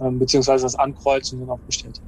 ähm, 0.00 0.18
beziehungsweise 0.18 0.64
das 0.64 0.74
Ankreuzen 0.76 1.40
und 1.40 1.46
dann 1.46 1.54
auf 1.54 1.60
Bestätigen. 1.60 2.06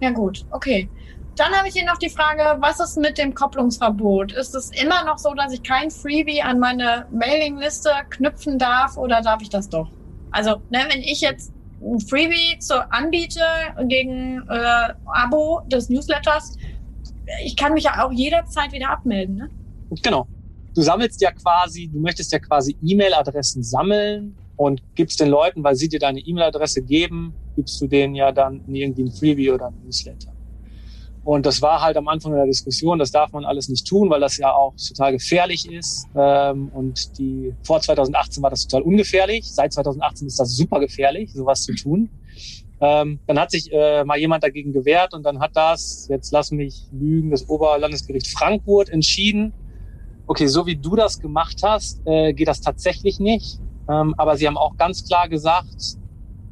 Ja 0.00 0.10
gut, 0.10 0.44
okay. 0.50 0.88
Dann 1.36 1.52
habe 1.52 1.68
ich 1.68 1.74
hier 1.74 1.86
noch 1.86 1.98
die 1.98 2.10
Frage, 2.10 2.60
was 2.60 2.80
ist 2.80 2.98
mit 2.98 3.16
dem 3.16 3.34
Kopplungsverbot? 3.34 4.32
Ist 4.32 4.54
es 4.54 4.70
immer 4.70 5.04
noch 5.04 5.18
so, 5.18 5.32
dass 5.34 5.52
ich 5.52 5.62
kein 5.62 5.90
Freebie 5.90 6.42
an 6.42 6.58
meine 6.58 7.06
Mailingliste 7.12 7.90
knüpfen 8.10 8.58
darf 8.58 8.96
oder 8.96 9.22
darf 9.22 9.40
ich 9.40 9.48
das 9.48 9.68
doch? 9.68 9.90
Also, 10.32 10.56
ne, 10.70 10.80
wenn 10.90 11.00
ich 11.00 11.20
jetzt 11.20 11.52
ein 11.80 12.00
Freebie 12.00 12.58
zu 12.58 12.74
anbiete 12.92 13.40
gegen 13.86 14.46
äh, 14.48 14.92
Abo 15.06 15.62
des 15.66 15.88
Newsletters, 15.88 16.56
ich 17.44 17.56
kann 17.56 17.74
mich 17.74 17.84
ja 17.84 18.04
auch 18.04 18.12
jederzeit 18.12 18.72
wieder 18.72 18.90
abmelden, 18.90 19.36
ne? 19.36 19.50
Genau. 20.02 20.26
Du 20.74 20.82
sammelst 20.82 21.20
ja 21.20 21.32
quasi, 21.32 21.88
du 21.88 22.00
möchtest 22.00 22.32
ja 22.32 22.38
quasi 22.38 22.76
E-Mail-Adressen 22.82 23.62
sammeln 23.62 24.36
und 24.60 24.82
gibst 24.94 25.18
den 25.20 25.30
Leuten, 25.30 25.64
weil 25.64 25.74
sie 25.74 25.88
dir 25.88 25.98
deine 25.98 26.20
E-Mail-Adresse 26.20 26.82
geben, 26.82 27.32
gibst 27.56 27.80
du 27.80 27.86
denen 27.86 28.14
ja 28.14 28.30
dann 28.30 28.62
irgendwie 28.68 29.04
ein 29.04 29.10
Freebie 29.10 29.50
oder 29.50 29.68
ein 29.68 29.80
Newsletter. 29.84 30.34
Und 31.24 31.46
das 31.46 31.62
war 31.62 31.80
halt 31.80 31.96
am 31.96 32.06
Anfang 32.08 32.34
der 32.34 32.44
Diskussion, 32.44 32.98
das 32.98 33.10
darf 33.10 33.32
man 33.32 33.46
alles 33.46 33.70
nicht 33.70 33.86
tun, 33.86 34.10
weil 34.10 34.20
das 34.20 34.36
ja 34.36 34.52
auch 34.52 34.74
total 34.76 35.12
gefährlich 35.12 35.66
ist. 35.70 36.08
Ähm, 36.14 36.68
und 36.74 37.18
die 37.18 37.54
vor 37.62 37.80
2018 37.80 38.42
war 38.42 38.50
das 38.50 38.66
total 38.66 38.82
ungefährlich. 38.82 39.50
Seit 39.50 39.72
2018 39.72 40.26
ist 40.26 40.38
das 40.38 40.54
super 40.54 40.78
gefährlich, 40.78 41.32
sowas 41.32 41.62
zu 41.62 41.74
tun. 41.74 42.10
Ähm, 42.82 43.18
dann 43.26 43.38
hat 43.38 43.52
sich 43.52 43.72
äh, 43.72 44.04
mal 44.04 44.18
jemand 44.18 44.44
dagegen 44.44 44.74
gewehrt 44.74 45.14
und 45.14 45.22
dann 45.22 45.40
hat 45.40 45.52
das, 45.54 46.06
jetzt 46.10 46.32
lass 46.32 46.50
mich 46.50 46.82
lügen, 46.92 47.30
das 47.30 47.48
Oberlandesgericht 47.48 48.26
Frankfurt 48.26 48.90
entschieden, 48.90 49.54
okay, 50.26 50.48
so 50.48 50.66
wie 50.66 50.76
du 50.76 50.96
das 50.96 51.18
gemacht 51.18 51.62
hast, 51.62 52.02
äh, 52.04 52.34
geht 52.34 52.48
das 52.48 52.60
tatsächlich 52.60 53.20
nicht. 53.20 53.58
Ähm, 53.90 54.14
aber 54.16 54.36
sie 54.36 54.46
haben 54.46 54.56
auch 54.56 54.76
ganz 54.76 55.06
klar 55.06 55.28
gesagt, 55.28 55.96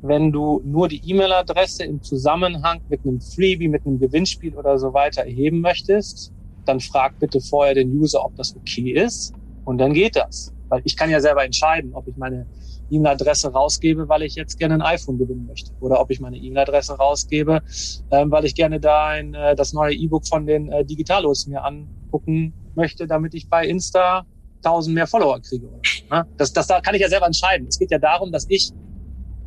wenn 0.02 0.32
du 0.32 0.60
nur 0.64 0.88
die 0.88 1.02
E-Mail-Adresse 1.10 1.84
im 1.84 2.02
Zusammenhang 2.02 2.80
mit 2.88 3.04
einem 3.04 3.20
Freebie, 3.20 3.68
mit 3.68 3.86
einem 3.86 3.98
Gewinnspiel 3.98 4.54
oder 4.56 4.78
so 4.78 4.92
weiter 4.92 5.22
erheben 5.22 5.60
möchtest, 5.60 6.32
dann 6.64 6.80
frag 6.80 7.18
bitte 7.18 7.40
vorher 7.40 7.74
den 7.74 7.90
User, 7.96 8.24
ob 8.24 8.36
das 8.36 8.54
okay 8.56 8.92
ist. 8.92 9.34
Und 9.64 9.78
dann 9.78 9.92
geht 9.92 10.16
das. 10.16 10.52
Weil 10.68 10.82
ich 10.84 10.96
kann 10.96 11.10
ja 11.10 11.20
selber 11.20 11.44
entscheiden, 11.44 11.94
ob 11.94 12.06
ich 12.06 12.16
meine 12.16 12.46
E-Mail-Adresse 12.90 13.52
rausgebe, 13.52 14.08
weil 14.08 14.22
ich 14.22 14.34
jetzt 14.34 14.58
gerne 14.58 14.74
ein 14.74 14.82
iPhone 14.82 15.18
gewinnen 15.18 15.46
möchte. 15.46 15.72
Oder 15.80 16.00
ob 16.00 16.10
ich 16.10 16.20
meine 16.20 16.36
E-Mail-Adresse 16.36 16.94
rausgebe, 16.94 17.62
ähm, 18.10 18.30
weil 18.30 18.44
ich 18.44 18.54
gerne 18.54 18.80
da 18.80 19.06
ein, 19.08 19.34
äh, 19.34 19.56
das 19.56 19.72
neue 19.72 19.94
E-Book 19.94 20.26
von 20.26 20.46
den 20.46 20.70
äh, 20.70 20.84
Digitalos 20.84 21.46
mir 21.46 21.64
angucken 21.64 22.52
möchte, 22.74 23.06
damit 23.06 23.34
ich 23.34 23.48
bei 23.48 23.66
Insta 23.66 24.26
tausend 24.62 24.94
mehr 24.94 25.06
Follower 25.06 25.40
kriege. 25.40 25.66
Oder, 25.66 25.80
ne? 26.10 26.26
das, 26.36 26.52
das 26.52 26.66
da 26.66 26.80
kann 26.80 26.94
ich 26.94 27.00
ja 27.00 27.08
selber 27.08 27.26
entscheiden. 27.26 27.66
Es 27.68 27.78
geht 27.78 27.90
ja 27.90 27.98
darum, 27.98 28.32
dass 28.32 28.46
ich 28.48 28.72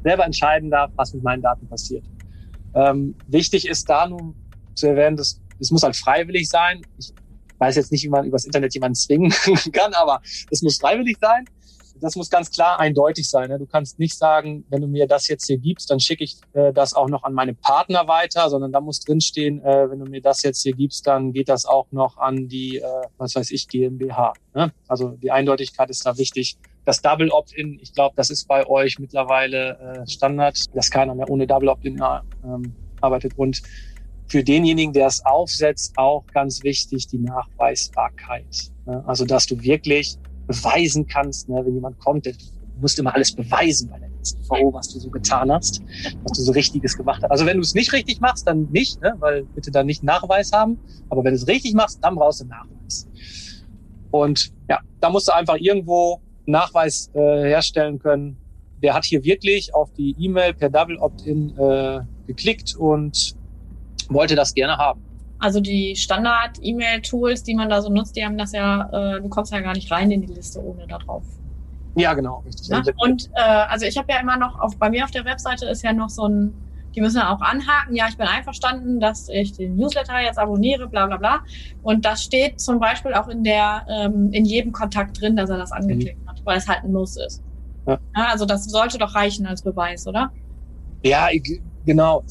selber 0.03 0.25
entscheiden 0.25 0.69
darf, 0.69 0.91
was 0.95 1.13
mit 1.13 1.23
meinen 1.23 1.41
Daten 1.41 1.67
passiert. 1.67 2.03
Ähm, 2.73 3.15
wichtig 3.27 3.67
ist 3.67 3.89
da 3.89 4.07
nun 4.07 4.35
zu 4.75 4.87
erwähnen, 4.87 5.17
dass 5.17 5.41
es 5.59 5.71
muss 5.71 5.83
halt 5.83 5.95
freiwillig 5.95 6.49
sein. 6.49 6.81
Ich 6.97 7.13
weiß 7.59 7.75
jetzt 7.75 7.91
nicht, 7.91 8.03
wie 8.03 8.09
man 8.09 8.25
übers 8.25 8.45
Internet 8.45 8.73
jemanden 8.73 8.95
zwingen 8.95 9.31
kann, 9.73 9.93
aber 9.93 10.21
es 10.49 10.61
muss 10.63 10.77
freiwillig 10.79 11.17
sein 11.19 11.45
das 12.01 12.15
muss 12.15 12.29
ganz 12.29 12.51
klar 12.51 12.79
eindeutig 12.79 13.29
sein. 13.29 13.49
Ne? 13.49 13.59
Du 13.59 13.65
kannst 13.65 13.99
nicht 13.99 14.17
sagen, 14.17 14.65
wenn 14.69 14.81
du 14.81 14.87
mir 14.87 15.07
das 15.07 15.27
jetzt 15.27 15.45
hier 15.45 15.57
gibst, 15.57 15.89
dann 15.89 15.99
schicke 15.99 16.23
ich 16.23 16.37
äh, 16.53 16.73
das 16.73 16.93
auch 16.93 17.07
noch 17.07 17.23
an 17.23 17.33
meine 17.33 17.53
Partner 17.53 18.07
weiter, 18.07 18.49
sondern 18.49 18.71
da 18.71 18.81
muss 18.81 18.99
drinstehen, 18.99 19.63
äh, 19.63 19.89
wenn 19.89 19.99
du 19.99 20.05
mir 20.05 20.21
das 20.21 20.43
jetzt 20.43 20.63
hier 20.63 20.73
gibst, 20.73 21.07
dann 21.07 21.31
geht 21.31 21.47
das 21.47 21.65
auch 21.65 21.87
noch 21.91 22.17
an 22.17 22.47
die, 22.47 22.77
äh, 22.77 22.83
was 23.17 23.35
weiß 23.35 23.51
ich, 23.51 23.67
GmbH. 23.67 24.33
Ne? 24.55 24.73
Also 24.87 25.09
die 25.09 25.31
Eindeutigkeit 25.31 25.89
ist 25.89 26.05
da 26.05 26.17
wichtig. 26.17 26.57
Das 26.83 27.01
Double 27.01 27.29
Opt-in, 27.29 27.79
ich 27.79 27.93
glaube, 27.93 28.15
das 28.15 28.31
ist 28.31 28.47
bei 28.47 28.65
euch 28.67 28.97
mittlerweile 28.97 30.03
äh, 30.03 30.09
Standard, 30.09 30.57
dass 30.75 30.89
keiner 30.89 31.13
mehr 31.13 31.29
ohne 31.29 31.45
Double 31.45 31.69
Opt-in 31.69 32.01
ähm, 32.43 32.73
arbeitet. 32.99 33.37
Und 33.37 33.61
für 34.31 34.43
denjenigen, 34.43 34.93
der 34.93 35.07
es 35.07 35.23
aufsetzt, 35.25 35.93
auch 35.97 36.25
ganz 36.33 36.63
wichtig 36.63 37.07
die 37.07 37.19
Nachweisbarkeit. 37.19 38.71
Ne? 38.85 39.03
Also 39.05 39.25
dass 39.25 39.45
du 39.45 39.61
wirklich 39.61 40.17
beweisen 40.51 41.07
kannst, 41.07 41.49
ne? 41.49 41.61
wenn 41.65 41.73
jemand 41.73 41.99
kommt, 41.99 42.25
der 42.25 42.33
musst 42.79 42.97
immer 42.99 43.13
alles 43.13 43.31
beweisen 43.31 43.89
bei 43.89 43.99
der 43.99 44.09
StVO, 44.23 44.73
was 44.73 44.89
du 44.89 44.99
so 44.99 45.09
getan 45.09 45.51
hast, 45.51 45.81
was 46.23 46.37
du 46.37 46.43
so 46.43 46.51
Richtiges 46.51 46.97
gemacht 46.97 47.21
hast. 47.23 47.31
Also 47.31 47.45
wenn 47.45 47.57
du 47.57 47.61
es 47.61 47.73
nicht 47.73 47.93
richtig 47.93 48.19
machst, 48.19 48.47
dann 48.47 48.67
nicht, 48.71 49.01
ne? 49.01 49.13
weil 49.19 49.43
bitte 49.55 49.71
dann 49.71 49.85
nicht 49.85 50.03
Nachweis 50.03 50.51
haben. 50.51 50.79
Aber 51.09 51.23
wenn 51.23 51.31
du 51.31 51.37
es 51.37 51.47
richtig 51.47 51.73
machst, 51.73 51.99
dann 52.01 52.15
brauchst 52.15 52.41
du 52.41 52.45
Nachweis. 52.45 53.07
Und 54.11 54.51
ja, 54.69 54.79
da 54.99 55.09
musst 55.09 55.27
du 55.27 55.33
einfach 55.33 55.57
irgendwo 55.57 56.21
Nachweis 56.45 57.09
äh, 57.13 57.19
herstellen 57.19 57.99
können. 57.99 58.37
Der 58.83 58.93
hat 58.93 59.05
hier 59.05 59.23
wirklich 59.23 59.73
auf 59.73 59.93
die 59.93 60.15
E-Mail 60.19 60.53
per 60.53 60.69
Double 60.69 60.97
Opt-in 60.97 61.57
äh, 61.57 62.01
geklickt 62.27 62.75
und 62.75 63.35
wollte 64.09 64.35
das 64.35 64.53
gerne 64.53 64.77
haben. 64.77 65.01
Also 65.41 65.59
die 65.59 65.95
Standard-E-Mail-Tools, 65.95 67.41
die 67.41 67.55
man 67.55 67.67
da 67.67 67.81
so 67.81 67.89
nutzt, 67.89 68.15
die 68.15 68.23
haben 68.23 68.37
das 68.37 68.51
ja, 68.51 69.15
äh, 69.15 69.21
du 69.21 69.27
kommst 69.27 69.51
ja 69.51 69.59
gar 69.59 69.73
nicht 69.73 69.91
rein 69.91 70.11
in 70.11 70.21
die 70.21 70.31
Liste 70.31 70.63
ohne 70.63 70.85
da 70.85 70.99
drauf. 70.99 71.23
Ja, 71.95 72.13
genau, 72.13 72.43
richtig. 72.45 72.67
Ja? 72.67 72.83
Und 72.97 73.27
äh, 73.33 73.41
also 73.41 73.87
ich 73.87 73.97
habe 73.97 74.11
ja 74.13 74.19
immer 74.19 74.37
noch, 74.37 74.59
auf, 74.59 74.77
bei 74.77 74.91
mir 74.91 75.03
auf 75.03 75.09
der 75.09 75.25
Webseite 75.25 75.65
ist 75.65 75.81
ja 75.81 75.93
noch 75.93 76.09
so 76.09 76.27
ein, 76.27 76.53
die 76.95 77.01
müssen 77.01 77.17
ja 77.17 77.33
auch 77.33 77.41
anhaken, 77.41 77.95
ja, 77.95 78.05
ich 78.07 78.17
bin 78.17 78.27
einverstanden, 78.27 78.99
dass 78.99 79.29
ich 79.29 79.53
den 79.53 79.77
Newsletter 79.77 80.21
jetzt 80.21 80.37
abonniere, 80.37 80.87
bla 80.87 81.07
bla 81.07 81.17
bla. 81.17 81.39
Und 81.81 82.05
das 82.05 82.21
steht 82.21 82.61
zum 82.61 82.79
Beispiel 82.79 83.15
auch 83.15 83.27
in 83.27 83.43
der, 83.43 83.87
ähm, 83.89 84.31
in 84.31 84.45
jedem 84.45 84.71
Kontakt 84.71 85.19
drin, 85.19 85.35
dass 85.35 85.49
er 85.49 85.57
das 85.57 85.71
angeklickt 85.71 86.23
mhm. 86.23 86.29
hat, 86.29 86.41
weil 86.45 86.59
es 86.59 86.67
halt 86.67 86.83
ein 86.83 86.91
Muss 86.91 87.17
ist. 87.17 87.41
Ja. 87.87 87.97
ja. 88.15 88.25
also 88.27 88.45
das 88.45 88.65
sollte 88.65 88.99
doch 88.99 89.15
reichen 89.15 89.47
als 89.47 89.63
Beweis, 89.63 90.05
oder? 90.05 90.31
Ja, 91.03 91.29
genau 91.83 92.23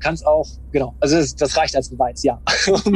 kann 0.00 0.14
es 0.14 0.24
auch, 0.24 0.46
genau, 0.72 0.94
also 1.00 1.16
das, 1.16 1.34
das, 1.36 1.56
reicht 1.56 1.76
als 1.76 1.90
Beweis, 1.90 2.22
ja. 2.22 2.40
um 2.84 2.94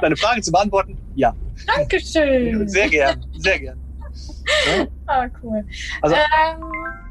deine 0.00 0.16
Frage 0.16 0.40
zu 0.40 0.50
beantworten, 0.50 0.98
ja. 1.14 1.34
Dankeschön. 1.66 2.68
Sehr 2.68 2.88
gern, 2.88 3.24
sehr 3.38 3.60
gern. 3.60 3.78
Ja. 4.66 4.86
Ah, 5.06 5.26
cool. 5.42 5.64
Also, 6.02 6.16
ähm, 6.16 6.60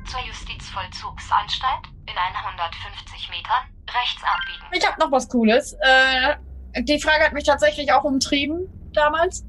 zur 0.09 0.19
Justizvollzugsanstalt 0.27 1.85
in 2.05 2.13
150 2.17 3.29
Metern 3.29 3.63
rechts 3.87 4.21
abbiegen. 4.23 4.65
Ich 4.71 4.85
habe 4.85 4.99
noch 4.99 5.11
was 5.11 5.29
Cooles. 5.29 5.73
Äh, 5.81 6.83
die 6.83 6.99
Frage 6.99 7.23
hat 7.23 7.33
mich 7.33 7.45
tatsächlich 7.45 7.91
auch 7.91 8.03
umtrieben 8.03 8.67
damals, 8.93 9.45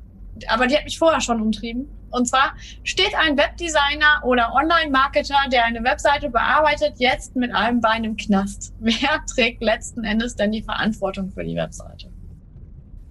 aber 0.48 0.66
die 0.66 0.76
hat 0.76 0.84
mich 0.84 0.98
vorher 0.98 1.20
schon 1.20 1.40
umtrieben. 1.40 1.88
Und 2.10 2.26
zwar 2.26 2.54
steht 2.82 3.14
ein 3.16 3.36
Webdesigner 3.36 4.22
oder 4.24 4.52
Online-Marketer, 4.54 5.36
der 5.52 5.64
eine 5.64 5.82
Webseite 5.84 6.28
bearbeitet, 6.28 6.94
jetzt 6.98 7.36
mit 7.36 7.54
einem 7.54 7.80
Bein 7.80 8.04
im 8.04 8.16
Knast. 8.16 8.72
Wer 8.80 9.24
trägt 9.32 9.62
letzten 9.62 10.04
Endes 10.04 10.36
denn 10.36 10.52
die 10.52 10.62
Verantwortung 10.62 11.30
für 11.30 11.44
die 11.44 11.56
Webseite? 11.56 12.10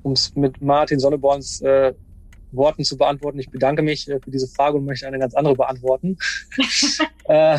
Um 0.03 0.13
es 0.13 0.35
mit 0.35 0.61
Martin 0.61 0.99
Sonneborns 0.99 1.61
äh, 1.61 1.93
Worten 2.51 2.83
zu 2.83 2.97
beantworten, 2.97 3.39
ich 3.39 3.49
bedanke 3.49 3.81
mich 3.81 4.07
äh, 4.09 4.19
für 4.19 4.31
diese 4.31 4.47
Frage 4.47 4.77
und 4.77 4.85
möchte 4.85 5.07
eine 5.07 5.19
ganz 5.19 5.35
andere 5.35 5.55
beantworten. 5.55 6.17
äh, 7.25 7.57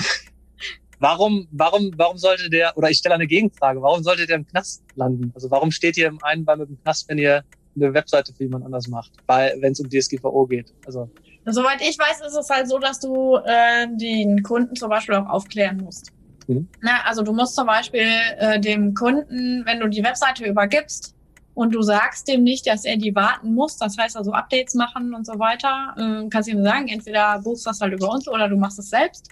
warum, 0.98 1.46
warum, 1.52 1.92
warum 1.96 2.18
sollte 2.18 2.50
der, 2.50 2.76
oder 2.76 2.90
ich 2.90 2.98
stelle 2.98 3.14
eine 3.14 3.26
Gegenfrage, 3.26 3.80
warum 3.82 4.02
sollte 4.02 4.26
der 4.26 4.36
im 4.36 4.46
Knast 4.46 4.82
landen? 4.94 5.32
Also 5.34 5.50
warum 5.50 5.70
steht 5.70 5.96
ihr 5.96 6.08
im 6.08 6.22
einen 6.22 6.44
Bein 6.44 6.58
mit 6.58 6.68
dem 6.68 6.82
Knast, 6.82 7.08
wenn 7.08 7.18
ihr 7.18 7.44
eine 7.80 7.94
Webseite 7.94 8.32
für 8.32 8.44
jemand 8.44 8.64
anders 8.64 8.88
macht, 8.88 9.12
wenn 9.26 9.72
es 9.72 9.80
um 9.80 9.88
DSGVO 9.88 10.46
geht? 10.46 10.72
Also 10.87 11.08
Soweit 11.46 11.80
ich 11.80 11.99
weiß, 11.99 12.20
ist 12.26 12.37
es 12.37 12.50
halt 12.50 12.68
so, 12.68 12.78
dass 12.78 13.00
du 13.00 13.37
äh, 13.37 13.87
den 13.90 14.42
Kunden 14.42 14.76
zum 14.76 14.90
Beispiel 14.90 15.14
auch 15.14 15.28
aufklären 15.28 15.78
musst. 15.78 16.12
Mhm. 16.46 16.68
Na, 16.82 17.02
also 17.04 17.22
du 17.22 17.32
musst 17.32 17.54
zum 17.54 17.66
Beispiel 17.66 18.08
äh, 18.38 18.60
dem 18.60 18.94
Kunden, 18.94 19.64
wenn 19.64 19.80
du 19.80 19.88
die 19.88 20.04
Webseite 20.04 20.44
übergibst 20.44 21.14
und 21.54 21.75
du 21.75 21.82
sagst 21.82 22.28
dem 22.28 22.42
nicht, 22.42 22.66
dass 22.66 22.84
er 22.84 22.96
die 22.96 23.14
warten 23.14 23.54
muss, 23.54 23.78
das 23.78 23.96
heißt 23.96 24.16
also 24.16 24.32
Updates 24.32 24.75
machen 24.75 25.14
und 25.14 25.26
so 25.26 25.38
weiter, 25.38 25.94
äh, 25.96 26.28
kannst 26.28 26.49
du 26.49 26.52
ihm 26.52 26.62
sagen, 26.62 26.88
entweder 26.88 27.40
buchst 27.40 27.66
das 27.66 27.80
halt 27.80 27.94
über 27.94 28.10
uns 28.10 28.28
oder 28.28 28.49
du 28.49 28.56
machst 28.56 28.78
es 28.78 28.90
selbst. 28.90 29.28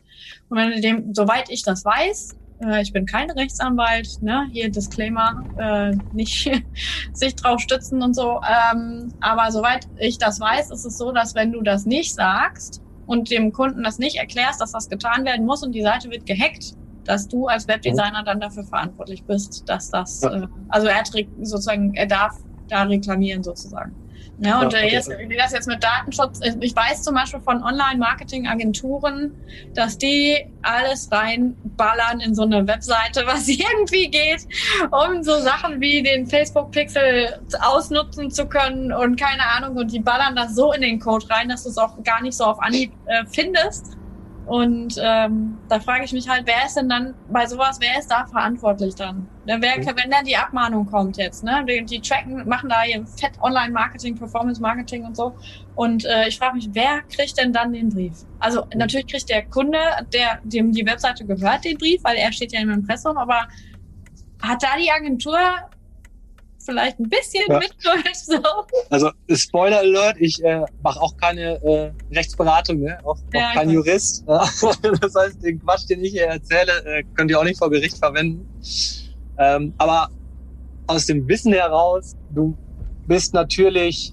Und 0.49 0.59
wenn 0.59 0.71
du 0.71 0.81
dem, 0.81 1.15
soweit 1.15 1.51
ich 1.51 1.63
das 1.63 1.85
weiß, 1.85 2.37
äh, 2.63 2.83
ich 2.83 2.93
bin 2.93 3.07
kein 3.07 3.31
Rechtsanwalt, 3.31 4.23
ne? 4.23 4.49
Hier 4.53 4.71
Disclaimer, 4.71 5.45
äh, 5.59 5.97
nicht 6.13 6.51
sich 7.13 7.35
drauf 7.37 7.61
stützen 7.61 8.03
und 8.03 8.15
so. 8.15 8.41
Ähm, 8.43 9.13
aber 9.21 9.51
soweit 9.51 9.89
ich 9.99 10.19
das 10.19 10.41
weiß, 10.41 10.71
ist 10.71 10.85
es 10.85 10.99
so, 10.99 11.13
dass 11.13 11.35
wenn 11.35 11.53
du 11.53 11.63
das 11.63 11.87
nicht 11.87 12.15
sagst 12.15 12.83
und 13.07 13.31
dem 13.31 13.53
Kunden 13.53 13.83
das 13.83 13.99
nicht 13.99 14.17
erklärst, 14.17 14.61
dass 14.61 14.73
das 14.73 14.89
getan 14.89 15.25
werden 15.25 15.47
muss 15.47 15.63
und 15.63 15.73
die 15.73 15.83
Seite 15.83 16.11
wird 16.11 16.27
gehackt, 16.27 16.75
dass 17.05 17.27
du 17.27 17.47
als 17.47 17.67
Webdesigner 17.69 18.23
dann 18.23 18.41
dafür 18.41 18.65
verantwortlich 18.65 19.25
bist, 19.25 19.69
dass 19.69 19.91
das, 19.91 20.21
ja. 20.23 20.43
äh, 20.43 20.47
also 20.69 20.89
er 20.89 21.03
trägt 21.05 21.31
sozusagen, 21.47 21.95
er 21.95 22.07
darf 22.07 22.37
da 22.69 22.83
reklamieren 22.83 23.43
sozusagen. 23.43 23.95
Ja, 24.41 24.61
und 24.61 24.67
okay. 24.67 24.91
jetzt, 24.93 25.11
wie 25.11 25.37
das 25.37 25.53
jetzt 25.53 25.67
mit 25.67 25.83
Datenschutz, 25.83 26.41
ich 26.61 26.77
weiß 26.77 27.03
zum 27.03 27.15
Beispiel 27.17 27.41
von 27.41 27.63
Online-Marketing-Agenturen, 27.63 29.35
dass 29.75 29.99
die 29.99 30.47
alles 30.63 31.11
reinballern 31.11 32.21
in 32.21 32.35
so 32.37 32.43
eine 32.43 32.67
Webseite, 32.67 33.23
was 33.27 33.49
irgendwie 33.49 34.09
geht, 34.09 34.47
um 34.91 35.25
so 35.25 35.41
Sachen 35.41 35.81
wie 35.81 36.03
den 36.03 36.27
Facebook-Pixel 36.27 37.41
ausnutzen 37.61 38.31
zu 38.31 38.47
können 38.47 38.93
und 38.93 39.19
keine 39.19 39.45
Ahnung, 39.45 39.77
und 39.77 39.93
die 39.93 40.01
ballern 40.01 40.37
das 40.37 40.55
so 40.55 40.73
in 40.73 40.83
den 40.83 41.01
Code 41.01 41.29
rein, 41.31 41.49
dass 41.49 41.65
du 41.65 41.71
es 41.71 41.79
auch 41.79 42.01
gar 42.05 42.23
nicht 42.23 42.37
so 42.37 42.45
auf 42.45 42.61
Anhieb 42.61 42.93
äh, 43.07 43.25
findest. 43.27 43.97
Und 44.49 44.95
ähm, 44.99 45.59
da 45.69 45.79
frage 45.79 46.07
ich 46.07 46.13
mich 46.13 46.27
halt, 46.27 46.47
wer 46.47 46.65
ist 46.65 46.75
denn 46.75 46.89
dann 46.89 47.13
bei 47.31 47.45
sowas, 47.45 47.77
wer 47.81 47.99
ist 47.99 48.11
da 48.11 48.25
verantwortlich 48.25 48.95
dann? 48.95 49.29
Ne, 49.45 49.59
wer, 49.61 49.77
wenn 49.77 50.11
dann 50.11 50.25
die 50.25 50.39
Abmahnung 50.39 50.87
kommt 50.87 51.19
jetzt, 51.19 51.45
ne? 51.45 51.63
Die, 51.69 51.85
die 51.85 52.01
tracken, 52.01 52.49
machen 52.49 52.71
da 52.71 52.83
ihr 52.87 53.07
Fett 53.07 53.33
Online-Marketing, 53.43 54.17
Performance-Marketing 54.17 55.05
und 55.05 55.15
so. 55.15 55.37
Und 55.75 56.07
äh, 56.07 56.29
ich 56.29 56.39
frage 56.39 56.57
mich, 56.57 56.71
wer 56.73 57.03
kriegt 57.15 57.37
denn 57.37 57.53
dann 57.53 57.75
den 57.75 57.91
Brief? 57.91 58.25
Also 58.39 58.65
natürlich 58.75 59.07
kriegt 59.07 59.29
der 59.29 59.45
Kunde, 59.45 59.81
der 60.15 60.41
dem 60.45 60.73
die 60.73 60.87
Webseite 60.87 61.27
gehört, 61.27 61.67
den 61.67 61.77
Brief, 61.77 62.03
weil 62.03 62.17
er 62.17 62.33
steht 62.33 62.53
ja 62.53 62.61
im 62.61 62.71
Impressum, 62.71 63.19
aber 63.19 63.49
hat 64.41 64.63
da 64.63 64.79
die 64.83 64.91
Agentur 64.91 65.39
vielleicht 66.69 67.01
ein 67.01 67.09
bisschen 67.09 67.45
ja. 67.49 67.59
mitschuld. 67.59 68.15
So. 68.15 68.43
Also 68.91 69.11
Spoiler 69.31 69.79
Alert, 69.79 70.17
ich 70.19 70.43
äh, 70.45 70.65
mache 70.83 71.01
auch 71.01 71.17
keine 71.17 71.63
äh, 71.63 71.93
Rechtsberatung, 72.15 72.81
ne? 72.81 72.99
auch, 73.05 73.17
ja, 73.33 73.49
auch 73.49 73.55
kein 73.55 73.71
Jurist. 73.71 74.25
das 74.27 75.15
heißt, 75.15 75.43
den 75.43 75.61
Quatsch, 75.61 75.89
den 75.89 76.05
ich 76.05 76.13
hier 76.13 76.27
erzähle, 76.27 76.85
äh, 76.85 77.05
könnt 77.15 77.31
ihr 77.31 77.41
auch 77.41 77.45
nicht 77.45 77.59
vor 77.59 77.71
Gericht 77.71 77.97
verwenden. 77.97 78.47
Ähm, 79.39 79.73
aber 79.79 80.11
aus 80.87 81.07
dem 81.07 81.27
Wissen 81.27 81.55
heraus, 81.55 82.17
du 82.35 82.57
bist 83.07 83.33
natürlich 83.33 84.13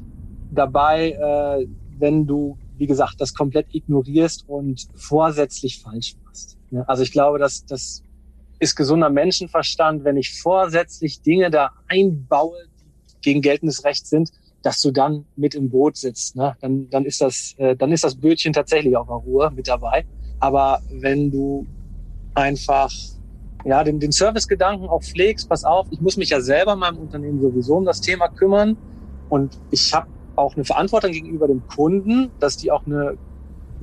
dabei, 0.52 1.12
äh, 1.12 1.68
wenn 1.98 2.26
du, 2.26 2.58
wie 2.78 2.88
gesagt, 2.88 3.16
das 3.20 3.34
komplett 3.34 3.68
ignorierst 3.74 4.48
und 4.48 4.88
vorsätzlich 4.96 5.82
falsch 5.82 6.16
machst. 6.24 6.58
Also 6.88 7.04
ich 7.04 7.12
glaube, 7.12 7.38
dass 7.40 7.66
das 7.66 8.05
ist 8.60 8.76
gesunder 8.76 9.10
Menschenverstand, 9.10 10.04
wenn 10.04 10.18
ich 10.18 10.40
vorsätzlich 10.42 11.22
Dinge 11.22 11.50
da 11.50 11.72
einbaue, 11.88 12.58
die 12.80 13.22
gegen 13.22 13.42
geltendes 13.42 13.84
Recht 13.84 14.08
sind, 14.08 14.32
dass 14.62 14.82
du 14.82 14.92
dann 14.92 15.26
mit 15.36 15.56
im 15.56 15.70
Boot 15.70 15.98
sitzt. 15.98 16.36
Ne? 16.36 16.56
Dann, 16.62 16.90
dann 16.90 17.06
ist 17.06 17.22
das, 17.22 17.54
äh, 17.58 17.76
dann 17.76 17.92
ist 17.92 18.04
das 18.04 18.16
Bötchen 18.16 18.54
tatsächlich 18.54 18.96
auf 18.98 19.08
der 19.08 19.18
Ruhe 19.18 19.52
mit 19.52 19.68
dabei. 19.68 20.06
Aber 20.40 20.82
wenn 20.90 21.32
du 21.32 21.66
einfach 22.34 22.92
ja, 23.64 23.84
den, 23.84 24.00
den 24.00 24.12
Servicegedanken 24.12 24.88
auch 24.88 25.04
pflegst, 25.04 25.50
pass 25.50 25.64
auf, 25.64 25.88
ich 25.92 26.02
muss 26.02 26.18
mich 26.18 26.30
ja 26.30 26.42
selber 26.42 26.74
in 26.74 26.80
meinem 26.80 26.98
Unternehmen 26.98 27.42
sowieso 27.42 27.78
um 27.78 27.86
das 27.86 28.02
Thema 28.02 28.28
kümmern 28.28 28.78
und 29.30 29.60
ich 29.72 29.94
habe 29.94 30.08
auch 30.36 30.56
eine 30.56 30.66
Verantwortung 30.66 31.12
gegenüber 31.12 31.48
dem 31.48 31.66
Kunden, 31.68 32.32
dass 32.40 32.58
die 32.58 32.72
auch 32.72 32.86
eine 32.86 33.18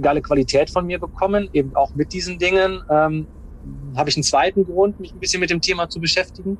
geile 0.00 0.22
Qualität 0.22 0.70
von 0.70 0.86
mir 0.86 0.98
bekommen, 0.98 1.48
eben 1.52 1.74
auch 1.74 1.94
mit 1.94 2.12
diesen 2.12 2.38
Dingen. 2.38 2.82
Ähm, 2.90 3.26
habe 3.96 4.10
ich 4.10 4.16
einen 4.16 4.24
zweiten 4.24 4.64
Grund, 4.64 5.00
mich 5.00 5.12
ein 5.12 5.20
bisschen 5.20 5.40
mit 5.40 5.50
dem 5.50 5.60
Thema 5.60 5.88
zu 5.88 6.00
beschäftigen 6.00 6.58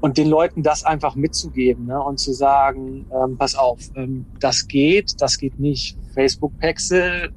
und 0.00 0.18
den 0.18 0.28
Leuten 0.28 0.62
das 0.62 0.84
einfach 0.84 1.14
mitzugeben 1.14 1.86
ne? 1.86 2.02
und 2.02 2.18
zu 2.18 2.32
sagen, 2.32 3.06
ähm, 3.12 3.38
pass 3.38 3.54
auf, 3.54 3.78
ähm, 3.94 4.26
das 4.40 4.66
geht, 4.66 5.20
das 5.20 5.38
geht 5.38 5.58
nicht. 5.60 5.96
Facebook 6.14 6.58
Pixel 6.58 7.32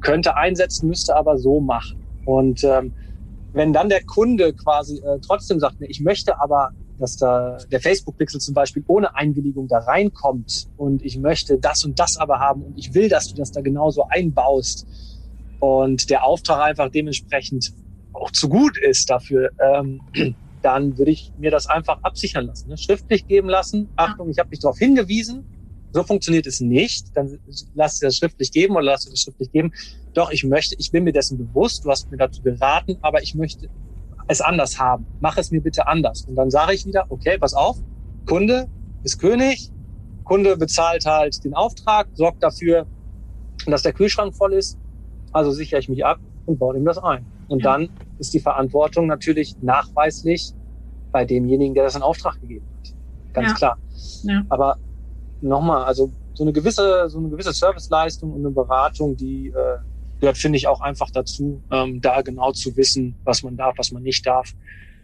könnte 0.00 0.36
einsetzen, 0.36 0.88
müsste 0.88 1.14
aber 1.14 1.38
so 1.38 1.60
machen. 1.60 2.02
Und 2.24 2.64
ähm, 2.64 2.92
wenn 3.52 3.72
dann 3.72 3.88
der 3.88 4.02
Kunde 4.04 4.52
quasi 4.52 4.98
äh, 4.98 5.18
trotzdem 5.20 5.60
sagt, 5.60 5.80
nee, 5.80 5.86
ich 5.88 6.00
möchte 6.00 6.40
aber, 6.40 6.70
dass 6.98 7.16
da 7.16 7.58
der 7.70 7.80
Facebook-Pixel 7.80 8.40
zum 8.40 8.54
Beispiel 8.54 8.82
ohne 8.86 9.14
Einwilligung 9.14 9.68
da 9.68 9.78
reinkommt 9.78 10.68
und 10.76 11.02
ich 11.04 11.18
möchte 11.18 11.58
das 11.58 11.84
und 11.84 11.98
das 11.98 12.16
aber 12.16 12.40
haben 12.40 12.62
und 12.62 12.78
ich 12.78 12.94
will, 12.94 13.08
dass 13.08 13.28
du 13.28 13.34
das 13.34 13.52
da 13.52 13.60
genauso 13.60 14.06
einbaust 14.08 14.86
und 15.60 16.10
der 16.10 16.24
Auftrag 16.24 16.60
einfach 16.60 16.90
dementsprechend 16.90 17.72
auch 18.16 18.30
zu 18.30 18.48
gut 18.48 18.78
ist 18.78 19.08
dafür, 19.10 19.50
ähm, 19.60 20.00
dann 20.62 20.98
würde 20.98 21.12
ich 21.12 21.32
mir 21.38 21.50
das 21.50 21.66
einfach 21.68 22.02
absichern 22.02 22.46
lassen, 22.46 22.68
ne? 22.68 22.76
schriftlich 22.76 23.26
geben 23.26 23.48
lassen. 23.48 23.88
Achtung, 23.96 24.30
ich 24.30 24.38
habe 24.38 24.50
dich 24.50 24.60
darauf 24.60 24.78
hingewiesen, 24.78 25.44
so 25.92 26.02
funktioniert 26.02 26.46
es 26.46 26.60
nicht, 26.60 27.16
dann 27.16 27.38
lass 27.74 27.98
dir 27.98 28.06
das 28.06 28.16
schriftlich 28.16 28.52
geben 28.52 28.74
oder 28.74 28.84
lass 28.84 29.04
dir 29.04 29.10
das 29.10 29.20
schriftlich 29.20 29.52
geben. 29.52 29.72
Doch, 30.12 30.30
ich 30.30 30.44
möchte, 30.44 30.74
ich 30.78 30.90
bin 30.90 31.04
mir 31.04 31.12
dessen 31.12 31.38
bewusst, 31.38 31.84
du 31.84 31.90
hast 31.90 32.10
mir 32.10 32.16
dazu 32.16 32.42
geraten, 32.42 32.98
aber 33.02 33.22
ich 33.22 33.34
möchte 33.34 33.68
es 34.28 34.40
anders 34.40 34.78
haben. 34.78 35.06
Mach 35.20 35.36
es 35.36 35.50
mir 35.50 35.60
bitte 35.60 35.86
anders. 35.86 36.22
Und 36.22 36.34
dann 36.34 36.50
sage 36.50 36.74
ich 36.74 36.84
wieder, 36.84 37.06
okay, 37.08 37.38
pass 37.38 37.54
auf, 37.54 37.78
Kunde 38.26 38.68
ist 39.04 39.18
König, 39.18 39.70
Kunde 40.24 40.56
bezahlt 40.56 41.06
halt 41.06 41.44
den 41.44 41.54
Auftrag, 41.54 42.08
sorgt 42.14 42.42
dafür, 42.42 42.86
dass 43.66 43.82
der 43.82 43.92
Kühlschrank 43.92 44.34
voll 44.34 44.52
ist, 44.52 44.78
also 45.32 45.50
sichere 45.50 45.78
ich 45.78 45.88
mich 45.88 46.04
ab 46.04 46.18
und 46.46 46.58
baue 46.58 46.76
ihm 46.76 46.84
das 46.84 46.98
ein. 46.98 47.24
Und 47.48 47.64
dann 47.64 47.88
ist 48.18 48.34
die 48.34 48.40
Verantwortung 48.40 49.06
natürlich 49.06 49.56
nachweislich 49.62 50.52
bei 51.12 51.24
demjenigen, 51.24 51.74
der 51.74 51.84
das 51.84 51.96
in 51.96 52.02
Auftrag 52.02 52.40
gegeben 52.40 52.66
hat. 52.78 52.94
Ganz 53.32 53.48
ja. 53.48 53.54
klar. 53.54 53.78
Ja. 54.24 54.42
Aber 54.48 54.76
nochmal, 55.40 55.84
also 55.84 56.10
so 56.34 56.44
eine 56.44 56.52
gewisse, 56.52 57.08
so 57.08 57.18
eine 57.18 57.28
gewisse 57.28 57.52
Serviceleistung 57.52 58.32
und 58.32 58.40
eine 58.40 58.50
Beratung, 58.50 59.16
die 59.16 59.48
äh, 59.48 59.78
gehört, 60.20 60.36
finde 60.36 60.58
ich, 60.58 60.66
auch 60.66 60.80
einfach 60.80 61.10
dazu, 61.10 61.62
ähm, 61.70 62.00
da 62.00 62.22
genau 62.22 62.52
zu 62.52 62.76
wissen, 62.76 63.14
was 63.24 63.42
man 63.42 63.56
darf, 63.56 63.74
was 63.78 63.92
man 63.92 64.02
nicht 64.02 64.26
darf. 64.26 64.52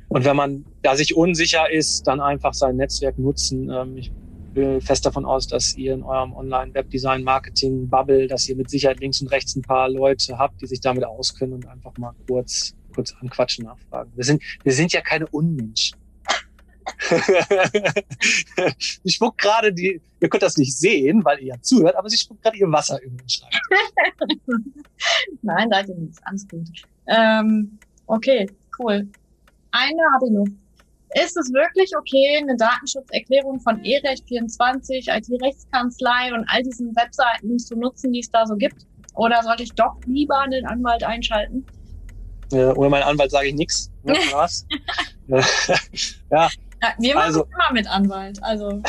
Und 0.08 0.24
wenn 0.24 0.36
man 0.36 0.64
da 0.82 0.94
sich 0.94 1.16
unsicher 1.16 1.70
ist, 1.70 2.06
dann 2.06 2.20
einfach 2.20 2.52
sein 2.52 2.76
Netzwerk 2.76 3.18
nutzen. 3.18 3.70
Ähm, 3.70 3.96
ich 3.96 4.12
bin 4.52 4.80
fest 4.82 5.06
davon 5.06 5.24
aus, 5.24 5.46
dass 5.46 5.74
ihr 5.76 5.94
in 5.94 6.02
eurem 6.02 6.34
Online-Webdesign-Marketing-Bubble, 6.34 8.26
dass 8.26 8.48
ihr 8.48 8.56
mit 8.56 8.68
Sicherheit 8.68 9.00
links 9.00 9.22
und 9.22 9.28
rechts 9.28 9.56
ein 9.56 9.62
paar 9.62 9.88
Leute 9.88 10.38
habt, 10.38 10.60
die 10.60 10.66
sich 10.66 10.80
damit 10.80 11.04
auskennen 11.04 11.54
und 11.54 11.66
einfach 11.66 11.96
mal 11.96 12.12
kurz, 12.28 12.74
kurz 12.92 13.14
anquatschen, 13.20 13.64
nachfragen. 13.64 14.12
Wir 14.14 14.24
sind, 14.24 14.42
wir 14.62 14.72
sind 14.72 14.92
ja 14.92 15.00
keine 15.00 15.26
Unmenschen. 15.28 15.98
ich 19.04 19.14
spuckt 19.14 19.40
gerade 19.40 19.72
die, 19.72 20.00
ihr 20.20 20.28
könnt 20.28 20.42
das 20.42 20.56
nicht 20.56 20.76
sehen, 20.76 21.24
weil 21.24 21.38
ihr 21.40 21.54
ja 21.54 21.60
zuhört, 21.60 21.96
aber 21.96 22.08
sie 22.08 22.16
spuckt 22.16 22.42
gerade 22.42 22.56
ihr 22.56 22.70
Wasser 22.70 23.00
über 23.02 23.16
den 23.16 23.28
Schreibtisch. 23.28 23.60
Nein, 25.42 25.68
seid 25.70 25.88
ihr 25.88 25.96
nicht. 25.96 26.18
Alles 26.24 26.46
gut. 26.48 26.68
Ähm, 27.06 27.78
okay, 28.06 28.48
cool. 28.78 29.08
Eine 29.70 30.02
habe 30.14 30.26
ich 30.26 30.32
noch. 30.32 30.46
Ist 31.14 31.36
es 31.36 31.52
wirklich 31.52 31.90
okay, 31.96 32.38
eine 32.40 32.56
Datenschutzerklärung 32.56 33.60
von 33.60 33.84
E-Recht24, 33.84 35.14
IT-Rechtskanzlei 35.14 36.32
und 36.32 36.46
all 36.48 36.62
diesen 36.62 36.96
Webseiten 36.96 37.58
zu 37.58 37.76
nutzen, 37.76 38.12
die 38.12 38.20
es 38.20 38.30
da 38.30 38.46
so 38.46 38.56
gibt? 38.56 38.86
Oder 39.14 39.42
sollte 39.42 39.62
ich 39.62 39.72
doch 39.72 39.94
lieber 40.06 40.38
einen 40.38 40.64
Anwalt 40.64 41.04
einschalten? 41.04 41.66
Ja, 42.52 42.76
ohne 42.76 42.90
meinen 42.90 43.04
Anwalt 43.04 43.30
sage 43.30 43.48
ich 43.48 43.54
nichts. 43.54 43.90
Ne, 44.02 44.14
was? 44.32 44.66
ja, 46.30 46.48
ja, 46.82 46.94
wir 46.98 47.14
machen 47.14 47.26
also, 47.26 47.44
immer 47.44 47.72
mit 47.72 47.86
Anwalt. 47.86 48.42
Also, 48.42 48.82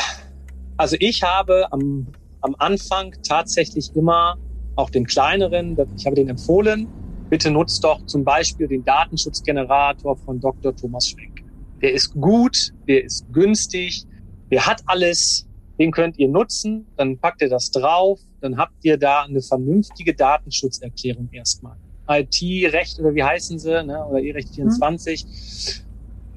also 0.76 0.96
ich 0.98 1.22
habe 1.22 1.72
am, 1.72 2.08
am 2.40 2.56
Anfang 2.58 3.14
tatsächlich 3.26 3.94
immer 3.94 4.36
auch 4.74 4.90
den 4.90 5.06
kleineren, 5.06 5.78
ich 5.96 6.04
habe 6.04 6.16
den 6.16 6.28
empfohlen, 6.28 6.88
bitte 7.30 7.50
nutzt 7.50 7.84
doch 7.84 8.04
zum 8.06 8.24
Beispiel 8.24 8.66
den 8.66 8.84
Datenschutzgenerator 8.84 10.16
von 10.16 10.40
Dr. 10.40 10.74
Thomas 10.74 11.08
Schwenk. 11.08 11.44
Der 11.82 11.92
ist 11.92 12.12
gut, 12.14 12.72
der 12.88 13.04
ist 13.04 13.32
günstig, 13.32 14.04
der 14.50 14.66
hat 14.66 14.82
alles, 14.86 15.46
den 15.78 15.92
könnt 15.92 16.18
ihr 16.18 16.28
nutzen, 16.28 16.86
dann 16.96 17.18
packt 17.18 17.42
ihr 17.42 17.48
das 17.48 17.70
drauf, 17.70 18.20
dann 18.40 18.56
habt 18.56 18.74
ihr 18.82 18.98
da 18.98 19.22
eine 19.22 19.40
vernünftige 19.40 20.14
Datenschutzerklärung 20.14 21.28
erstmal. 21.30 21.76
IT-Recht 22.08 22.98
oder 23.00 23.14
wie 23.14 23.22
heißen 23.22 23.58
sie, 23.58 23.84
ne? 23.84 24.04
oder 24.04 24.20
E-Recht 24.20 24.54
24. 24.54 25.24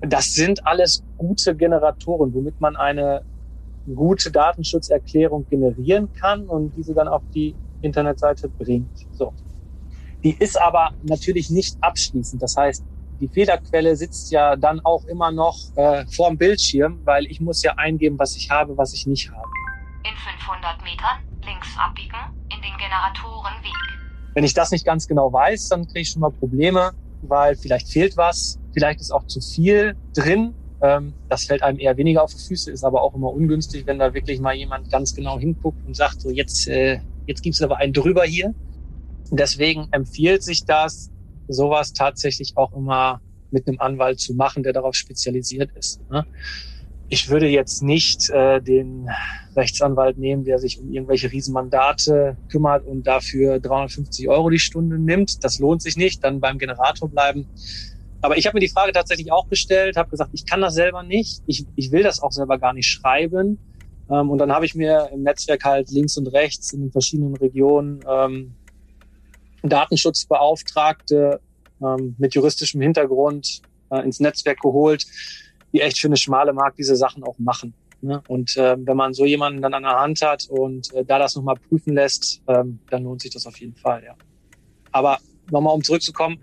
Mhm. 0.01 0.09
Das 0.09 0.33
sind 0.33 0.65
alles 0.65 1.03
gute 1.17 1.55
Generatoren, 1.55 2.33
womit 2.33 2.59
man 2.61 2.75
eine 2.75 3.23
gute 3.95 4.31
Datenschutzerklärung 4.31 5.47
generieren 5.49 6.11
kann 6.13 6.47
und 6.47 6.75
diese 6.75 6.93
dann 6.93 7.07
auf 7.07 7.23
die 7.33 7.55
Internetseite 7.81 8.49
bringt. 8.49 9.07
So. 9.13 9.33
Die 10.23 10.35
ist 10.37 10.59
aber 10.59 10.91
natürlich 11.03 11.49
nicht 11.49 11.77
abschließend. 11.81 12.41
Das 12.41 12.57
heißt, 12.57 12.83
die 13.19 13.27
Fehlerquelle 13.27 13.95
sitzt 13.95 14.31
ja 14.31 14.55
dann 14.55 14.79
auch 14.81 15.05
immer 15.05 15.31
noch 15.31 15.57
äh, 15.75 16.05
vorm 16.07 16.37
Bildschirm, 16.37 17.01
weil 17.03 17.25
ich 17.25 17.41
muss 17.41 17.63
ja 17.63 17.73
eingeben, 17.77 18.19
was 18.19 18.35
ich 18.35 18.49
habe, 18.51 18.77
was 18.77 18.93
ich 18.93 19.07
nicht 19.07 19.31
habe. 19.31 19.47
In 20.03 20.15
500 20.15 20.83
Metern 20.83 21.17
links 21.43 21.67
abbiegen 21.77 22.19
in 22.53 22.61
den 22.61 22.77
Generatorenweg. 22.77 23.96
Wenn 24.37 24.43
ich 24.43 24.53
das 24.53 24.69
nicht 24.69 24.85
ganz 24.85 25.07
genau 25.07 25.33
weiß, 25.33 25.69
dann 25.69 25.87
kriege 25.87 26.01
ich 26.01 26.09
schon 26.09 26.19
mal 26.19 26.29
Probleme, 26.29 26.91
weil 27.23 27.55
vielleicht 27.55 27.89
fehlt 27.89 28.17
was 28.17 28.59
Vielleicht 28.77 29.01
ist 29.01 29.09
auch 29.09 29.25
zu 29.25 29.41
viel 29.41 29.95
drin. 30.13 30.53
Ähm, 30.83 31.15
das 31.29 31.45
fällt 31.45 31.63
einem 31.63 31.79
eher 31.79 31.97
weniger 31.97 32.21
auf 32.21 32.31
die 32.35 32.47
Füße, 32.47 32.69
ist 32.69 32.83
aber 32.83 33.01
auch 33.01 33.15
immer 33.15 33.33
ungünstig, 33.33 33.87
wenn 33.87 33.97
da 33.97 34.13
wirklich 34.13 34.39
mal 34.39 34.53
jemand 34.53 34.91
ganz 34.91 35.15
genau 35.15 35.39
hinguckt 35.39 35.83
und 35.87 35.95
sagt, 35.95 36.21
so 36.21 36.29
jetzt, 36.29 36.67
äh, 36.67 36.99
jetzt 37.25 37.41
gibt's 37.41 37.59
aber 37.63 37.77
einen 37.77 37.91
drüber 37.93 38.23
hier. 38.23 38.53
Deswegen 39.31 39.87
empfiehlt 39.89 40.43
sich 40.43 40.63
das, 40.65 41.09
sowas 41.47 41.93
tatsächlich 41.93 42.55
auch 42.55 42.71
immer 42.73 43.19
mit 43.49 43.67
einem 43.67 43.79
Anwalt 43.79 44.19
zu 44.19 44.35
machen, 44.35 44.61
der 44.61 44.73
darauf 44.73 44.93
spezialisiert 44.93 45.71
ist. 45.75 45.99
Ich 47.09 47.29
würde 47.29 47.47
jetzt 47.47 47.83
nicht 47.83 48.29
äh, 48.29 48.61
den 48.61 49.09
Rechtsanwalt 49.55 50.17
nehmen, 50.17 50.43
der 50.43 50.59
sich 50.59 50.79
um 50.79 50.91
irgendwelche 50.91 51.31
Riesenmandate 51.31 52.37
kümmert 52.51 52.85
und 52.85 53.07
dafür 53.07 53.59
350 53.59 54.27
Euro 54.27 54.49
die 54.49 54.59
Stunde 54.59 54.99
nimmt. 54.99 55.43
Das 55.43 55.59
lohnt 55.59 55.81
sich 55.81 55.95
nicht. 55.95 56.23
Dann 56.23 56.39
beim 56.39 56.57
Generator 56.57 57.09
bleiben. 57.09 57.47
Aber 58.21 58.37
ich 58.37 58.45
habe 58.45 58.55
mir 58.55 58.61
die 58.61 58.69
Frage 58.69 58.91
tatsächlich 58.91 59.31
auch 59.31 59.47
gestellt, 59.47 59.95
habe 59.95 60.09
gesagt, 60.09 60.31
ich 60.33 60.45
kann 60.45 60.61
das 60.61 60.73
selber 60.73 61.03
nicht, 61.03 61.43
ich, 61.45 61.65
ich 61.75 61.91
will 61.91 62.03
das 62.03 62.21
auch 62.21 62.31
selber 62.31 62.57
gar 62.57 62.73
nicht 62.73 62.87
schreiben. 62.87 63.59
Ähm, 64.09 64.29
und 64.29 64.39
dann 64.39 64.51
habe 64.51 64.65
ich 64.65 64.75
mir 64.75 65.09
im 65.13 65.23
Netzwerk 65.23 65.63
halt 65.63 65.91
links 65.91 66.17
und 66.17 66.27
rechts 66.27 66.73
in 66.73 66.81
den 66.81 66.91
verschiedenen 66.91 67.35
Regionen 67.35 67.99
ähm, 68.09 68.55
Datenschutzbeauftragte 69.63 71.39
ähm, 71.81 72.15
mit 72.17 72.33
juristischem 72.33 72.81
Hintergrund 72.81 73.61
äh, 73.91 73.99
ins 73.99 74.19
Netzwerk 74.19 74.59
geholt, 74.61 75.05
die 75.73 75.81
echt 75.81 75.99
für 75.99 76.07
eine 76.07 76.17
schmale 76.17 76.53
Markt 76.53 76.77
diese 76.77 76.95
Sachen 76.95 77.23
auch 77.23 77.37
machen. 77.39 77.73
Ne? 78.01 78.21
Und 78.27 78.55
äh, 78.57 78.77
wenn 78.79 78.97
man 78.97 79.13
so 79.13 79.25
jemanden 79.25 79.61
dann 79.61 79.73
an 79.73 79.83
der 79.83 79.99
Hand 79.99 80.21
hat 80.21 80.47
und 80.49 80.93
äh, 80.93 81.03
da 81.03 81.17
das 81.17 81.35
nochmal 81.35 81.55
prüfen 81.55 81.95
lässt, 81.95 82.41
ähm, 82.47 82.79
dann 82.89 83.03
lohnt 83.03 83.21
sich 83.21 83.31
das 83.31 83.47
auf 83.47 83.59
jeden 83.59 83.75
Fall, 83.75 84.03
ja. 84.03 84.15
Aber 84.91 85.17
nochmal 85.51 85.73
um 85.73 85.83
zurückzukommen, 85.83 86.39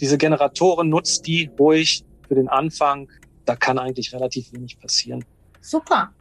diese 0.00 0.18
Generatoren 0.18 0.90
nutzt 0.90 1.26
die 1.26 1.50
ruhig 1.58 2.04
für 2.28 2.34
den 2.34 2.48
Anfang. 2.48 3.08
Da 3.46 3.56
kann 3.56 3.78
eigentlich 3.78 4.12
relativ 4.12 4.52
wenig 4.52 4.78
passieren. 4.78 5.24
Super. 5.60 6.12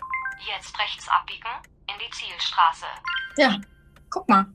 Jetzt 0.56 0.78
rechts 0.80 1.08
abbiegen 1.10 1.50
in 1.88 1.96
die 2.00 2.12
Zielstraße. 2.12 2.86
Ja, 3.38 3.60
guck 4.10 4.28
mal. 4.30 4.46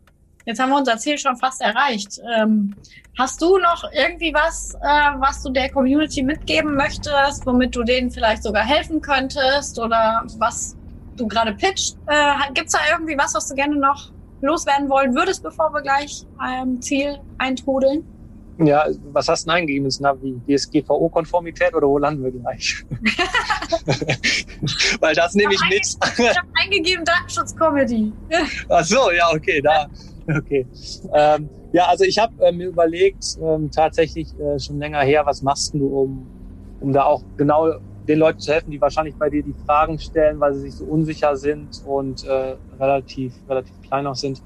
Jetzt 0.50 0.58
haben 0.58 0.70
wir 0.70 0.78
unser 0.78 0.98
Ziel 0.98 1.16
schon 1.16 1.36
fast 1.36 1.60
erreicht. 1.60 2.20
Ähm, 2.36 2.74
hast 3.16 3.40
du 3.40 3.58
noch 3.58 3.84
irgendwie 3.92 4.34
was, 4.34 4.74
äh, 4.82 5.20
was 5.20 5.44
du 5.44 5.52
der 5.52 5.70
Community 5.70 6.24
mitgeben 6.24 6.74
möchtest, 6.74 7.46
womit 7.46 7.76
du 7.76 7.84
denen 7.84 8.10
vielleicht 8.10 8.42
sogar 8.42 8.64
helfen 8.64 9.00
könntest 9.00 9.78
oder 9.78 10.24
was 10.38 10.76
du 11.16 11.28
gerade 11.28 11.54
pitcht? 11.54 11.96
Äh, 12.08 12.52
Gibt 12.52 12.66
es 12.66 12.72
da 12.72 12.80
irgendwie 12.90 13.16
was, 13.16 13.32
was 13.32 13.48
du 13.48 13.54
gerne 13.54 13.76
noch 13.76 14.10
loswerden 14.40 14.88
wollen 14.88 15.14
würdest, 15.14 15.44
bevor 15.44 15.72
wir 15.72 15.82
gleich 15.82 16.26
am 16.38 16.82
Ziel 16.82 17.20
eintrudeln? 17.38 18.02
Ja, 18.58 18.86
was 19.12 19.28
hast 19.28 19.46
du 19.46 19.50
denn 19.50 19.58
eingegeben 19.58 19.84
ins 19.84 20.00
Navi? 20.00 20.40
DSGVO-Konformität 20.48 21.74
oder 21.74 21.86
wo 21.86 21.96
landen 21.96 22.24
wir 22.24 22.32
gleich? 22.32 22.84
Weil 25.00 25.14
das 25.14 25.36
nehme 25.36 25.54
ich 25.54 25.60
mit. 25.70 25.86
Ich 26.18 26.36
habe 26.36 26.48
eingegeben 26.60 27.04
Datenschutz-Comedy. 27.04 28.12
Ach 28.68 28.84
so, 28.84 29.12
ja, 29.12 29.30
okay, 29.32 29.62
da. 29.62 29.86
Okay. 30.38 30.68
Ähm, 31.12 31.50
ja, 31.72 31.86
also 31.86 32.04
ich 32.04 32.18
habe 32.18 32.32
äh, 32.38 32.52
mir 32.52 32.68
überlegt, 32.68 33.36
ähm, 33.40 33.70
tatsächlich 33.70 34.36
äh, 34.38 34.58
schon 34.58 34.78
länger 34.78 35.00
her, 35.02 35.24
was 35.26 35.42
machst 35.42 35.74
du, 35.74 35.86
um, 35.86 36.32
um 36.78 36.92
da 36.92 37.04
auch 37.04 37.24
genau 37.36 37.72
den 38.08 38.18
Leuten 38.18 38.40
zu 38.40 38.52
helfen, 38.52 38.70
die 38.70 38.80
wahrscheinlich 38.80 39.16
bei 39.18 39.30
dir 39.30 39.42
die 39.44 39.54
Fragen 39.54 39.98
stellen, 39.98 40.40
weil 40.40 40.54
sie 40.54 40.62
sich 40.62 40.76
so 40.76 40.84
unsicher 40.86 41.36
sind 41.36 41.80
und 41.84 42.24
äh, 42.24 42.56
relativ, 42.72 43.36
relativ 43.48 43.80
klein 43.82 44.06
auch 44.06 44.16
sind 44.16 44.42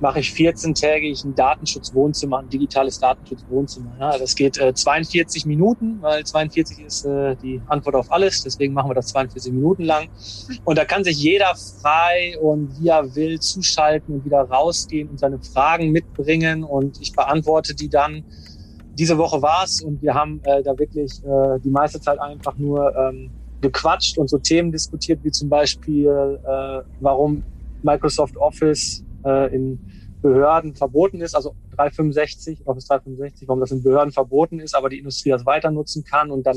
mache 0.00 0.20
ich 0.20 0.30
14-tägig 0.30 1.24
ein 1.24 1.34
Datenschutzwohnzimmer, 1.34 2.38
ein 2.38 2.48
digitales 2.48 2.98
Datenschutzwohnzimmer. 2.98 3.92
Ja, 3.98 4.18
das 4.18 4.34
geht 4.34 4.58
äh, 4.58 4.74
42 4.74 5.46
Minuten, 5.46 5.98
weil 6.00 6.24
42 6.24 6.80
ist 6.80 7.04
äh, 7.04 7.36
die 7.36 7.60
Antwort 7.68 7.94
auf 7.94 8.12
alles. 8.12 8.42
Deswegen 8.42 8.74
machen 8.74 8.90
wir 8.90 8.94
das 8.94 9.08
42 9.08 9.52
Minuten 9.52 9.84
lang. 9.84 10.08
Und 10.64 10.78
da 10.78 10.84
kann 10.84 11.04
sich 11.04 11.16
jeder 11.18 11.54
frei 11.54 12.38
und 12.40 12.80
wie 12.80 12.88
er 12.88 13.14
will 13.14 13.40
zuschalten 13.40 14.14
und 14.14 14.24
wieder 14.24 14.42
rausgehen 14.42 15.08
und 15.08 15.18
seine 15.18 15.38
Fragen 15.40 15.90
mitbringen. 15.90 16.64
Und 16.64 17.00
ich 17.00 17.12
beantworte 17.12 17.74
die 17.74 17.88
dann. 17.88 18.24
Diese 18.96 19.18
Woche 19.18 19.42
war's 19.42 19.82
und 19.82 20.00
wir 20.02 20.14
haben 20.14 20.40
äh, 20.44 20.62
da 20.62 20.78
wirklich 20.78 21.10
äh, 21.24 21.58
die 21.64 21.70
meiste 21.70 22.00
Zeit 22.00 22.20
einfach 22.20 22.56
nur 22.56 22.94
ähm, 22.96 23.28
gequatscht 23.60 24.18
und 24.18 24.30
so 24.30 24.38
Themen 24.38 24.70
diskutiert, 24.70 25.18
wie 25.24 25.32
zum 25.32 25.48
Beispiel, 25.48 26.38
äh, 26.44 26.82
warum 27.00 27.42
Microsoft 27.82 28.36
Office 28.36 29.04
äh, 29.24 29.54
in 29.54 29.78
Behörden 30.22 30.74
verboten 30.74 31.20
ist, 31.20 31.34
also 31.34 31.54
365, 31.76 32.66
Office 32.66 32.86
365, 32.86 33.46
warum 33.46 33.60
das 33.60 33.72
in 33.72 33.82
Behörden 33.82 34.12
verboten 34.12 34.58
ist, 34.58 34.74
aber 34.74 34.88
die 34.88 34.98
Industrie 34.98 35.30
das 35.30 35.44
weiter 35.44 35.70
nutzen 35.70 36.02
kann. 36.02 36.30
Und 36.30 36.46
dann 36.46 36.56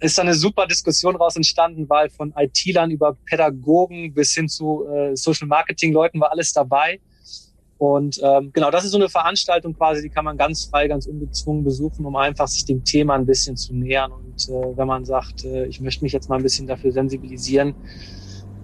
ist 0.00 0.18
da 0.18 0.22
eine 0.22 0.34
super 0.34 0.66
Diskussion 0.66 1.16
raus 1.16 1.36
entstanden, 1.36 1.88
weil 1.88 2.10
von 2.10 2.34
IT-Lern 2.36 2.90
über 2.90 3.16
Pädagogen 3.26 4.12
bis 4.12 4.34
hin 4.34 4.48
zu 4.48 4.86
äh, 4.86 5.16
Social 5.16 5.46
Marketing 5.46 5.92
Leuten 5.92 6.20
war 6.20 6.32
alles 6.32 6.52
dabei. 6.52 7.00
Und 7.78 8.20
ähm, 8.24 8.50
genau, 8.52 8.72
das 8.72 8.84
ist 8.84 8.90
so 8.90 8.98
eine 8.98 9.08
Veranstaltung 9.08 9.74
quasi, 9.74 10.02
die 10.02 10.08
kann 10.08 10.24
man 10.24 10.36
ganz 10.36 10.64
frei, 10.64 10.88
ganz 10.88 11.06
ungezwungen 11.06 11.62
besuchen, 11.62 12.04
um 12.04 12.16
einfach 12.16 12.48
sich 12.48 12.64
dem 12.64 12.82
Thema 12.84 13.14
ein 13.14 13.24
bisschen 13.24 13.56
zu 13.56 13.72
nähern. 13.72 14.10
Und 14.10 14.48
äh, 14.48 14.76
wenn 14.76 14.88
man 14.88 15.04
sagt, 15.04 15.44
äh, 15.44 15.66
ich 15.66 15.80
möchte 15.80 16.02
mich 16.04 16.12
jetzt 16.12 16.28
mal 16.28 16.36
ein 16.36 16.42
bisschen 16.42 16.66
dafür 16.66 16.90
sensibilisieren, 16.90 17.76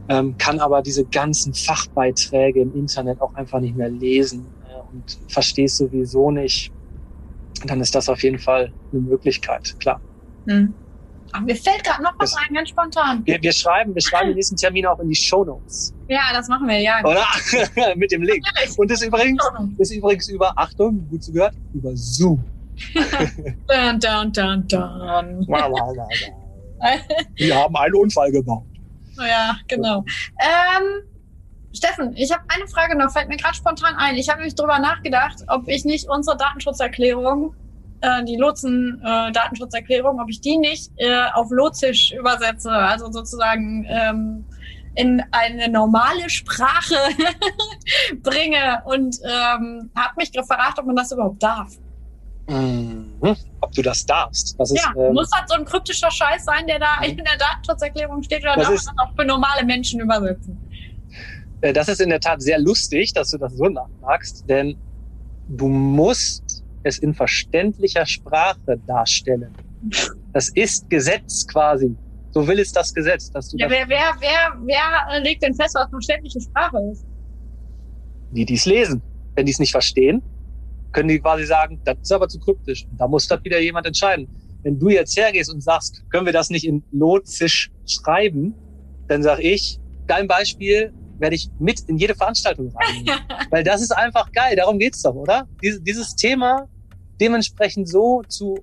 ähm, 0.09 0.37
kann 0.39 0.61
aber 0.61 0.83
diese 0.83 1.05
ganzen 1.05 1.55
Fachbeiträge 1.55 2.61
im 2.61 2.75
Internet 2.75 3.21
auch 3.21 3.35
einfach 3.35 3.61
nicht 3.61 3.77
mehr 3.77 3.89
lesen 3.89 4.47
äh, 4.69 4.81
und 4.93 5.19
verstehe 5.29 5.69
sowieso 5.69 6.31
nicht, 6.31 6.73
dann 7.67 7.81
ist 7.81 7.95
das 7.95 8.09
auf 8.09 8.23
jeden 8.23 8.39
Fall 8.39 8.73
eine 8.93 9.01
Möglichkeit, 9.01 9.75
klar. 9.81 10.01
Hm. 10.47 10.75
Ach, 11.33 11.41
mir 11.41 11.57
fällt 11.57 11.83
gerade 11.83 12.03
noch 12.03 12.13
was 12.19 12.33
Das- 12.33 12.41
ein, 12.49 12.55
ganz 12.55 12.69
spontan. 12.69 13.23
Wir, 13.25 13.43
wir 13.43 13.53
schreiben, 13.53 13.95
wir 13.95 14.03
schreiben 14.03 14.29
den 14.29 14.37
nächsten 14.37 14.57
Termin 14.57 14.87
auch 14.87 14.99
in 15.01 15.09
die 15.09 15.17
Show 15.17 15.45
Notes, 15.45 15.93
Ja, 16.09 16.21
das 16.33 16.47
machen 16.49 16.69
wir, 16.69 16.79
ja. 16.81 17.01
oder? 17.03 17.25
Mit 17.97 18.13
dem 18.13 18.23
Link. 18.23 18.45
Natürlich. 18.55 18.79
Und 18.79 18.91
das 18.91 19.01
ist 19.01 19.07
übrigens, 19.09 19.43
ist 19.79 19.91
übrigens 19.93 20.29
über, 20.29 20.53
Achtung, 20.57 21.09
gut 21.11 21.25
zugehört, 21.25 21.55
über 21.73 21.91
Zoom. 21.97 22.45
Dun, 22.95 24.01
dun, 24.01 24.33
dun, 24.33 24.67
dun. 24.69 25.47
Wir 27.37 27.55
haben 27.57 27.77
einen 27.77 27.95
Unfall 27.95 28.31
gebaut. 28.33 28.65
Ja, 29.17 29.57
genau. 29.69 30.05
Ähm, 30.39 31.05
Steffen, 31.73 32.17
ich 32.17 32.33
habe 32.33 32.45
eine 32.49 32.69
Frage 32.69 32.97
noch, 32.97 33.11
fällt 33.13 33.29
mir 33.29 33.37
gerade 33.37 33.55
spontan 33.55 33.97
ein. 33.97 34.17
Ich 34.17 34.29
habe 34.29 34.39
nämlich 34.39 34.55
drüber 34.55 34.79
nachgedacht, 34.79 35.43
ob 35.49 35.69
ich 35.69 35.85
nicht 35.85 36.09
unsere 36.09 36.37
Datenschutzerklärung, 36.37 37.55
äh, 38.01 38.25
die 38.25 38.37
Lotsen-Datenschutzerklärung, 38.37 40.21
ob 40.21 40.29
ich 40.29 40.41
die 40.41 40.57
nicht 40.57 40.93
äh, 40.97 41.27
auf 41.35 41.51
Lozisch 41.51 42.13
übersetze, 42.13 42.71
also 42.71 43.11
sozusagen 43.11 43.87
ähm, 43.89 44.45
in 44.95 45.23
eine 45.33 45.69
normale 45.69 46.31
Sprache 46.31 46.95
bringe 48.23 48.83
und 48.85 49.17
ähm, 49.25 49.91
habe 49.97 50.15
mich 50.17 50.31
gefragt, 50.31 50.79
ob 50.79 50.87
man 50.87 50.97
das 50.97 51.11
überhaupt 51.11 51.43
darf. 51.43 51.73
Mhm. 52.49 53.19
Ob 53.61 53.73
du 53.73 53.83
das 53.83 54.05
darfst. 54.05 54.55
Das 54.59 54.71
ist, 54.71 54.85
Ja, 54.85 54.93
ähm, 55.09 55.15
muss 55.15 55.31
das 55.31 55.43
so 55.49 55.55
ein 55.55 55.65
kryptischer 55.65 56.11
Scheiß 56.11 56.45
sein, 56.45 56.67
der 56.67 56.79
da 56.79 57.01
in 57.03 57.17
der 57.17 57.37
Datenschutzerklärung 57.39 58.23
steht, 58.23 58.43
oder 58.43 58.57
Das 58.57 58.67
darf 58.67 58.75
ist- 58.75 58.87
man 58.87 58.97
das 58.97 59.07
auch 59.09 59.15
für 59.17 59.25
normale 59.25 59.65
Menschen 59.65 60.01
übersetzen? 60.01 60.59
Äh, 61.63 61.73
Das 61.73 61.89
ist 61.89 62.01
in 62.01 62.11
der 62.11 62.21
Tat 62.21 62.43
sehr 62.43 62.59
lustig, 62.59 63.13
dass 63.15 63.31
du 63.31 63.39
das 63.39 63.55
so 63.55 63.65
nachfragst, 63.69 64.45
denn 64.49 64.77
du 65.49 65.69
musst 65.69 66.63
es 66.83 66.99
in 66.99 67.15
verständlicher 67.15 68.05
Sprache 68.05 68.77
darstellen. 68.87 69.55
Das 70.35 70.49
ist 70.51 70.91
Gesetz 70.91 71.47
quasi. 71.47 71.97
So 72.33 72.47
will 72.47 72.59
es 72.59 72.73
das 72.73 72.93
Gesetz, 72.93 73.31
dass 73.31 73.49
du 73.49 73.57
Ja, 73.57 73.69
das, 73.69 73.79
wer, 73.79 73.89
wer, 73.89 74.15
wer, 74.21 74.59
wer 75.11 75.21
legt 75.21 75.43
denn 75.43 75.55
fest, 75.55 75.75
was 75.77 75.89
verständliche 75.89 76.41
Sprache 76.41 76.77
ist? 76.93 77.05
die 78.31 78.45
dies 78.45 78.67
lesen. 78.67 79.01
Wenn 79.37 79.47
die 79.47 79.53
es 79.53 79.61
nicht 79.61 79.71
verstehen, 79.71 80.21
können 80.95 81.09
die 81.09 81.21
quasi 81.21 81.45
sagen, 81.45 81.81
das 81.85 81.99
ist 82.01 82.13
aber 82.13 82.29
zu 82.29 82.39
kryptisch. 82.39 82.87
Da 82.97 83.07
muss 83.07 83.27
das 83.27 83.45
wieder 83.45 83.61
jemand 83.61 83.87
entscheiden. 83.87 84.29
Wenn 84.63 84.79
du 84.79 84.89
jetzt 84.89 85.15
hergehst 85.17 85.53
und 85.53 85.61
sagst, 85.61 86.03
können 86.11 86.25
wir 86.25 86.33
das 86.33 86.49
nicht 86.49 86.67
in 86.67 86.83
Lozisch 86.93 87.71
schreiben, 87.87 88.55
dann 89.09 89.23
sag 89.23 89.41
ich, 89.41 89.79
dein 90.07 90.27
Beispiel 90.27 90.95
werde 91.19 91.37
ich 91.37 91.51
mit 91.59 91.81
in 91.81 91.99
jede 91.99 92.15
Veranstaltung 92.15 92.73
rein. 92.75 93.21
Weil 93.51 93.63
das 93.63 93.83
ist 93.83 93.91
einfach 93.91 94.33
geil, 94.33 94.57
darum 94.57 94.79
geht's 94.79 95.03
doch, 95.03 95.15
oder? 95.15 95.47
Dieses, 95.63 95.83
dieses 95.83 96.17
Thema 96.17 96.69
dementsprechend 97.21 97.89
so 97.89 98.23
zu, 98.29 98.59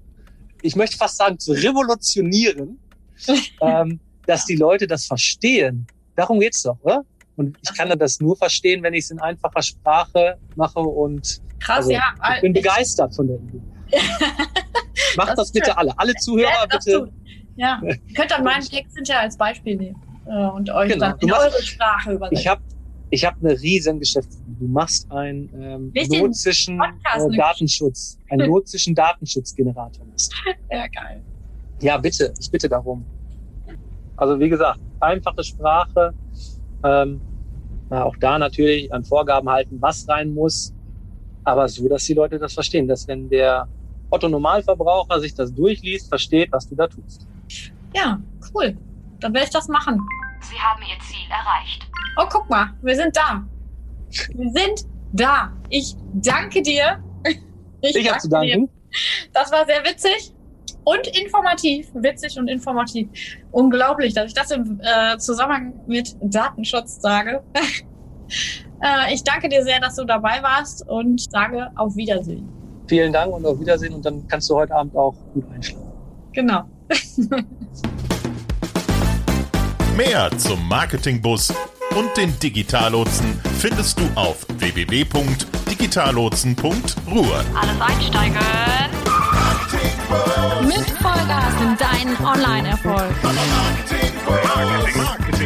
ich 0.61 0.75
möchte 0.75 0.97
fast 0.97 1.17
sagen, 1.17 1.37
zu 1.37 1.51
revolutionieren, 1.51 2.79
ähm, 3.61 3.99
dass 4.25 4.45
die 4.45 4.55
Leute 4.55 4.87
das 4.87 5.05
verstehen. 5.05 5.85
Darum 6.15 6.39
geht's 6.39 6.63
doch, 6.63 6.77
oder? 6.81 7.03
Und 7.35 7.57
ich 7.61 7.77
kann 7.77 7.97
das 7.97 8.19
nur 8.19 8.35
verstehen, 8.35 8.83
wenn 8.83 8.93
ich 8.93 9.05
es 9.05 9.11
in 9.11 9.19
einfacher 9.19 9.61
Sprache 9.61 10.37
mache 10.55 10.79
und 10.79 11.41
Krass, 11.62 11.78
Also, 11.78 11.91
ja. 11.91 12.02
ich 12.36 12.41
bin 12.41 12.54
begeistert 12.54 13.13
von 13.15 13.28
der 13.28 13.38
Idee. 13.38 13.62
Macht 15.17 15.30
Das 15.30 15.36
das, 15.36 15.52
bitte 15.52 15.67
schön. 15.69 15.78
alle. 15.78 15.93
Alle 15.97 16.13
Zuhörer 16.15 16.67
bitte. 16.69 17.00
tun. 17.00 17.12
Ja, 17.58 17.82
ihr 17.84 17.97
könnt 18.15 18.32
dann 18.32 18.43
meinen 18.43 18.63
Text 18.63 18.95
hinterher 18.95 19.21
als 19.24 19.38
Beispiel 19.38 19.76
nehmen 19.76 20.02
äh, 20.26 20.45
und 20.47 20.69
euch 20.69 20.93
Genau. 20.93 21.10
dann 21.12 21.19
in 21.19 21.30
machst- 21.30 21.41
eure 21.54 21.62
Sprache 21.63 22.12
übersetzen. 22.13 22.38
Ich 22.41 22.47
habe 22.47 22.62
ich 23.13 23.26
hab 23.26 23.36
eine 23.43 23.60
riesen 23.60 24.00
Geschäftsidee. 24.00 24.56
Du 24.60 24.67
machst 24.67 25.12
einen 25.12 25.50
ähm, 25.62 25.91
Podcast, 25.93 26.47
äh, 26.67 26.71
ne? 27.30 27.38
Datenschutz, 27.38 28.17
einen 28.30 28.47
notischen 28.50 28.95
Datenschutzgenerator. 28.95 30.06
machst. 30.06 30.34
ja, 30.71 30.88
geil. 30.88 31.21
Ja, 31.82 31.97
bitte. 31.97 32.34
Ich 32.39 32.50
bitte 32.50 32.69
darum. 32.69 33.06
Also 34.15 34.39
wie 34.39 34.47
gesagt, 34.50 34.80
einfache 35.02 35.43
Sprache. 35.43 36.13
Ähm, 36.86 37.19
na, 37.89 38.06
auch 38.06 38.15
da 38.17 38.39
natürlich 38.39 38.91
an 38.93 39.04
Vorgaben 39.04 39.50
halten, 39.50 39.78
was 39.82 40.08
rein 40.08 40.34
muss. 40.34 40.74
Aber 41.43 41.67
so, 41.67 41.88
dass 41.88 42.06
die 42.06 42.13
Leute 42.13 42.38
das 42.39 42.54
verstehen. 42.54 42.88
Dass 42.88 43.08
wenn 43.08 43.30
der 43.30 43.67
Otto 44.10 44.27
Normalverbraucher 44.27 45.19
sich 45.19 45.34
das 45.34 45.54
durchliest, 45.54 46.10
versteht, 46.10 46.51
was 46.51 46.67
du 46.67 46.75
da 46.75 46.88
tust. 46.88 47.27
Ja, 47.95 48.19
cool. 48.54 48.77
Dann 49.19 49.34
werde 49.34 49.45
ich 49.45 49.54
das 49.54 49.67
machen. 49.67 49.99
Sie 50.41 50.58
haben 50.58 50.82
Ihr 50.82 50.99
Ziel 50.99 51.30
erreicht. 51.30 51.88
Oh, 52.17 52.25
guck 52.30 52.49
mal, 52.49 52.73
wir 52.82 52.95
sind 52.95 53.15
da. 53.15 53.45
Wir 54.34 54.51
sind 54.51 54.86
da. 55.13 55.54
Ich 55.69 55.95
danke 56.13 56.62
dir. 56.62 57.04
Ich, 57.84 58.08
habe 58.08 58.19
zu 58.19 58.30
danke 58.30 58.45
dir. 58.45 58.54
danken. 58.58 58.73
Das 59.34 59.51
war 59.51 59.65
sehr 59.65 59.84
witzig 59.84 60.36
und 60.84 61.08
informativ. 61.19 61.88
Witzig 61.95 62.38
und 62.38 62.47
informativ. 62.47 63.10
Unglaublich, 63.51 64.13
dass 64.13 64.27
ich 64.27 64.34
das 64.36 64.51
im 64.51 64.80
äh, 64.84 65.17
Zusammenhang 65.17 65.73
mit 65.88 66.15
Datenschutz 66.21 67.01
sage. 67.01 67.41
äh, 68.81 69.13
ich 69.13 69.23
danke 69.23 69.47
dir 69.49 69.63
sehr, 69.63 69.79
dass 69.79 69.95
du 69.95 70.05
dabei 70.05 70.41
warst 70.41 70.87
und 70.87 71.21
sage 71.31 71.69
auf 71.75 71.95
Wiedersehen. 71.95 72.49
Vielen 72.87 73.13
Dank 73.13 73.31
und 73.33 73.45
auf 73.45 73.59
Wiedersehen. 73.59 73.93
Und 73.93 74.03
dann 74.05 74.27
kannst 74.27 74.49
du 74.49 74.55
heute 74.55 74.73
Abend 74.75 74.95
auch 74.95 75.13
gut 75.33 75.45
einschlafen. 75.53 75.91
Genau. 76.33 76.63
Mehr 79.97 80.29
zum 80.37 80.65
Marketingbus 80.67 81.53
und 81.95 82.17
den 82.17 82.37
Digitallotsen 82.39 83.39
findest 83.59 83.99
du 83.99 84.03
auf 84.15 84.47
www.digitallotsen.ruhr. 84.57 87.45
Alles 87.55 87.79
einsteigen. 87.79 88.35
Mit 90.63 90.89
Vollgas 90.99 91.53
in 91.61 91.77
deinen 91.77 92.17
Online-Erfolg. 92.25 93.13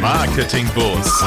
Marketingbus. 0.00 1.22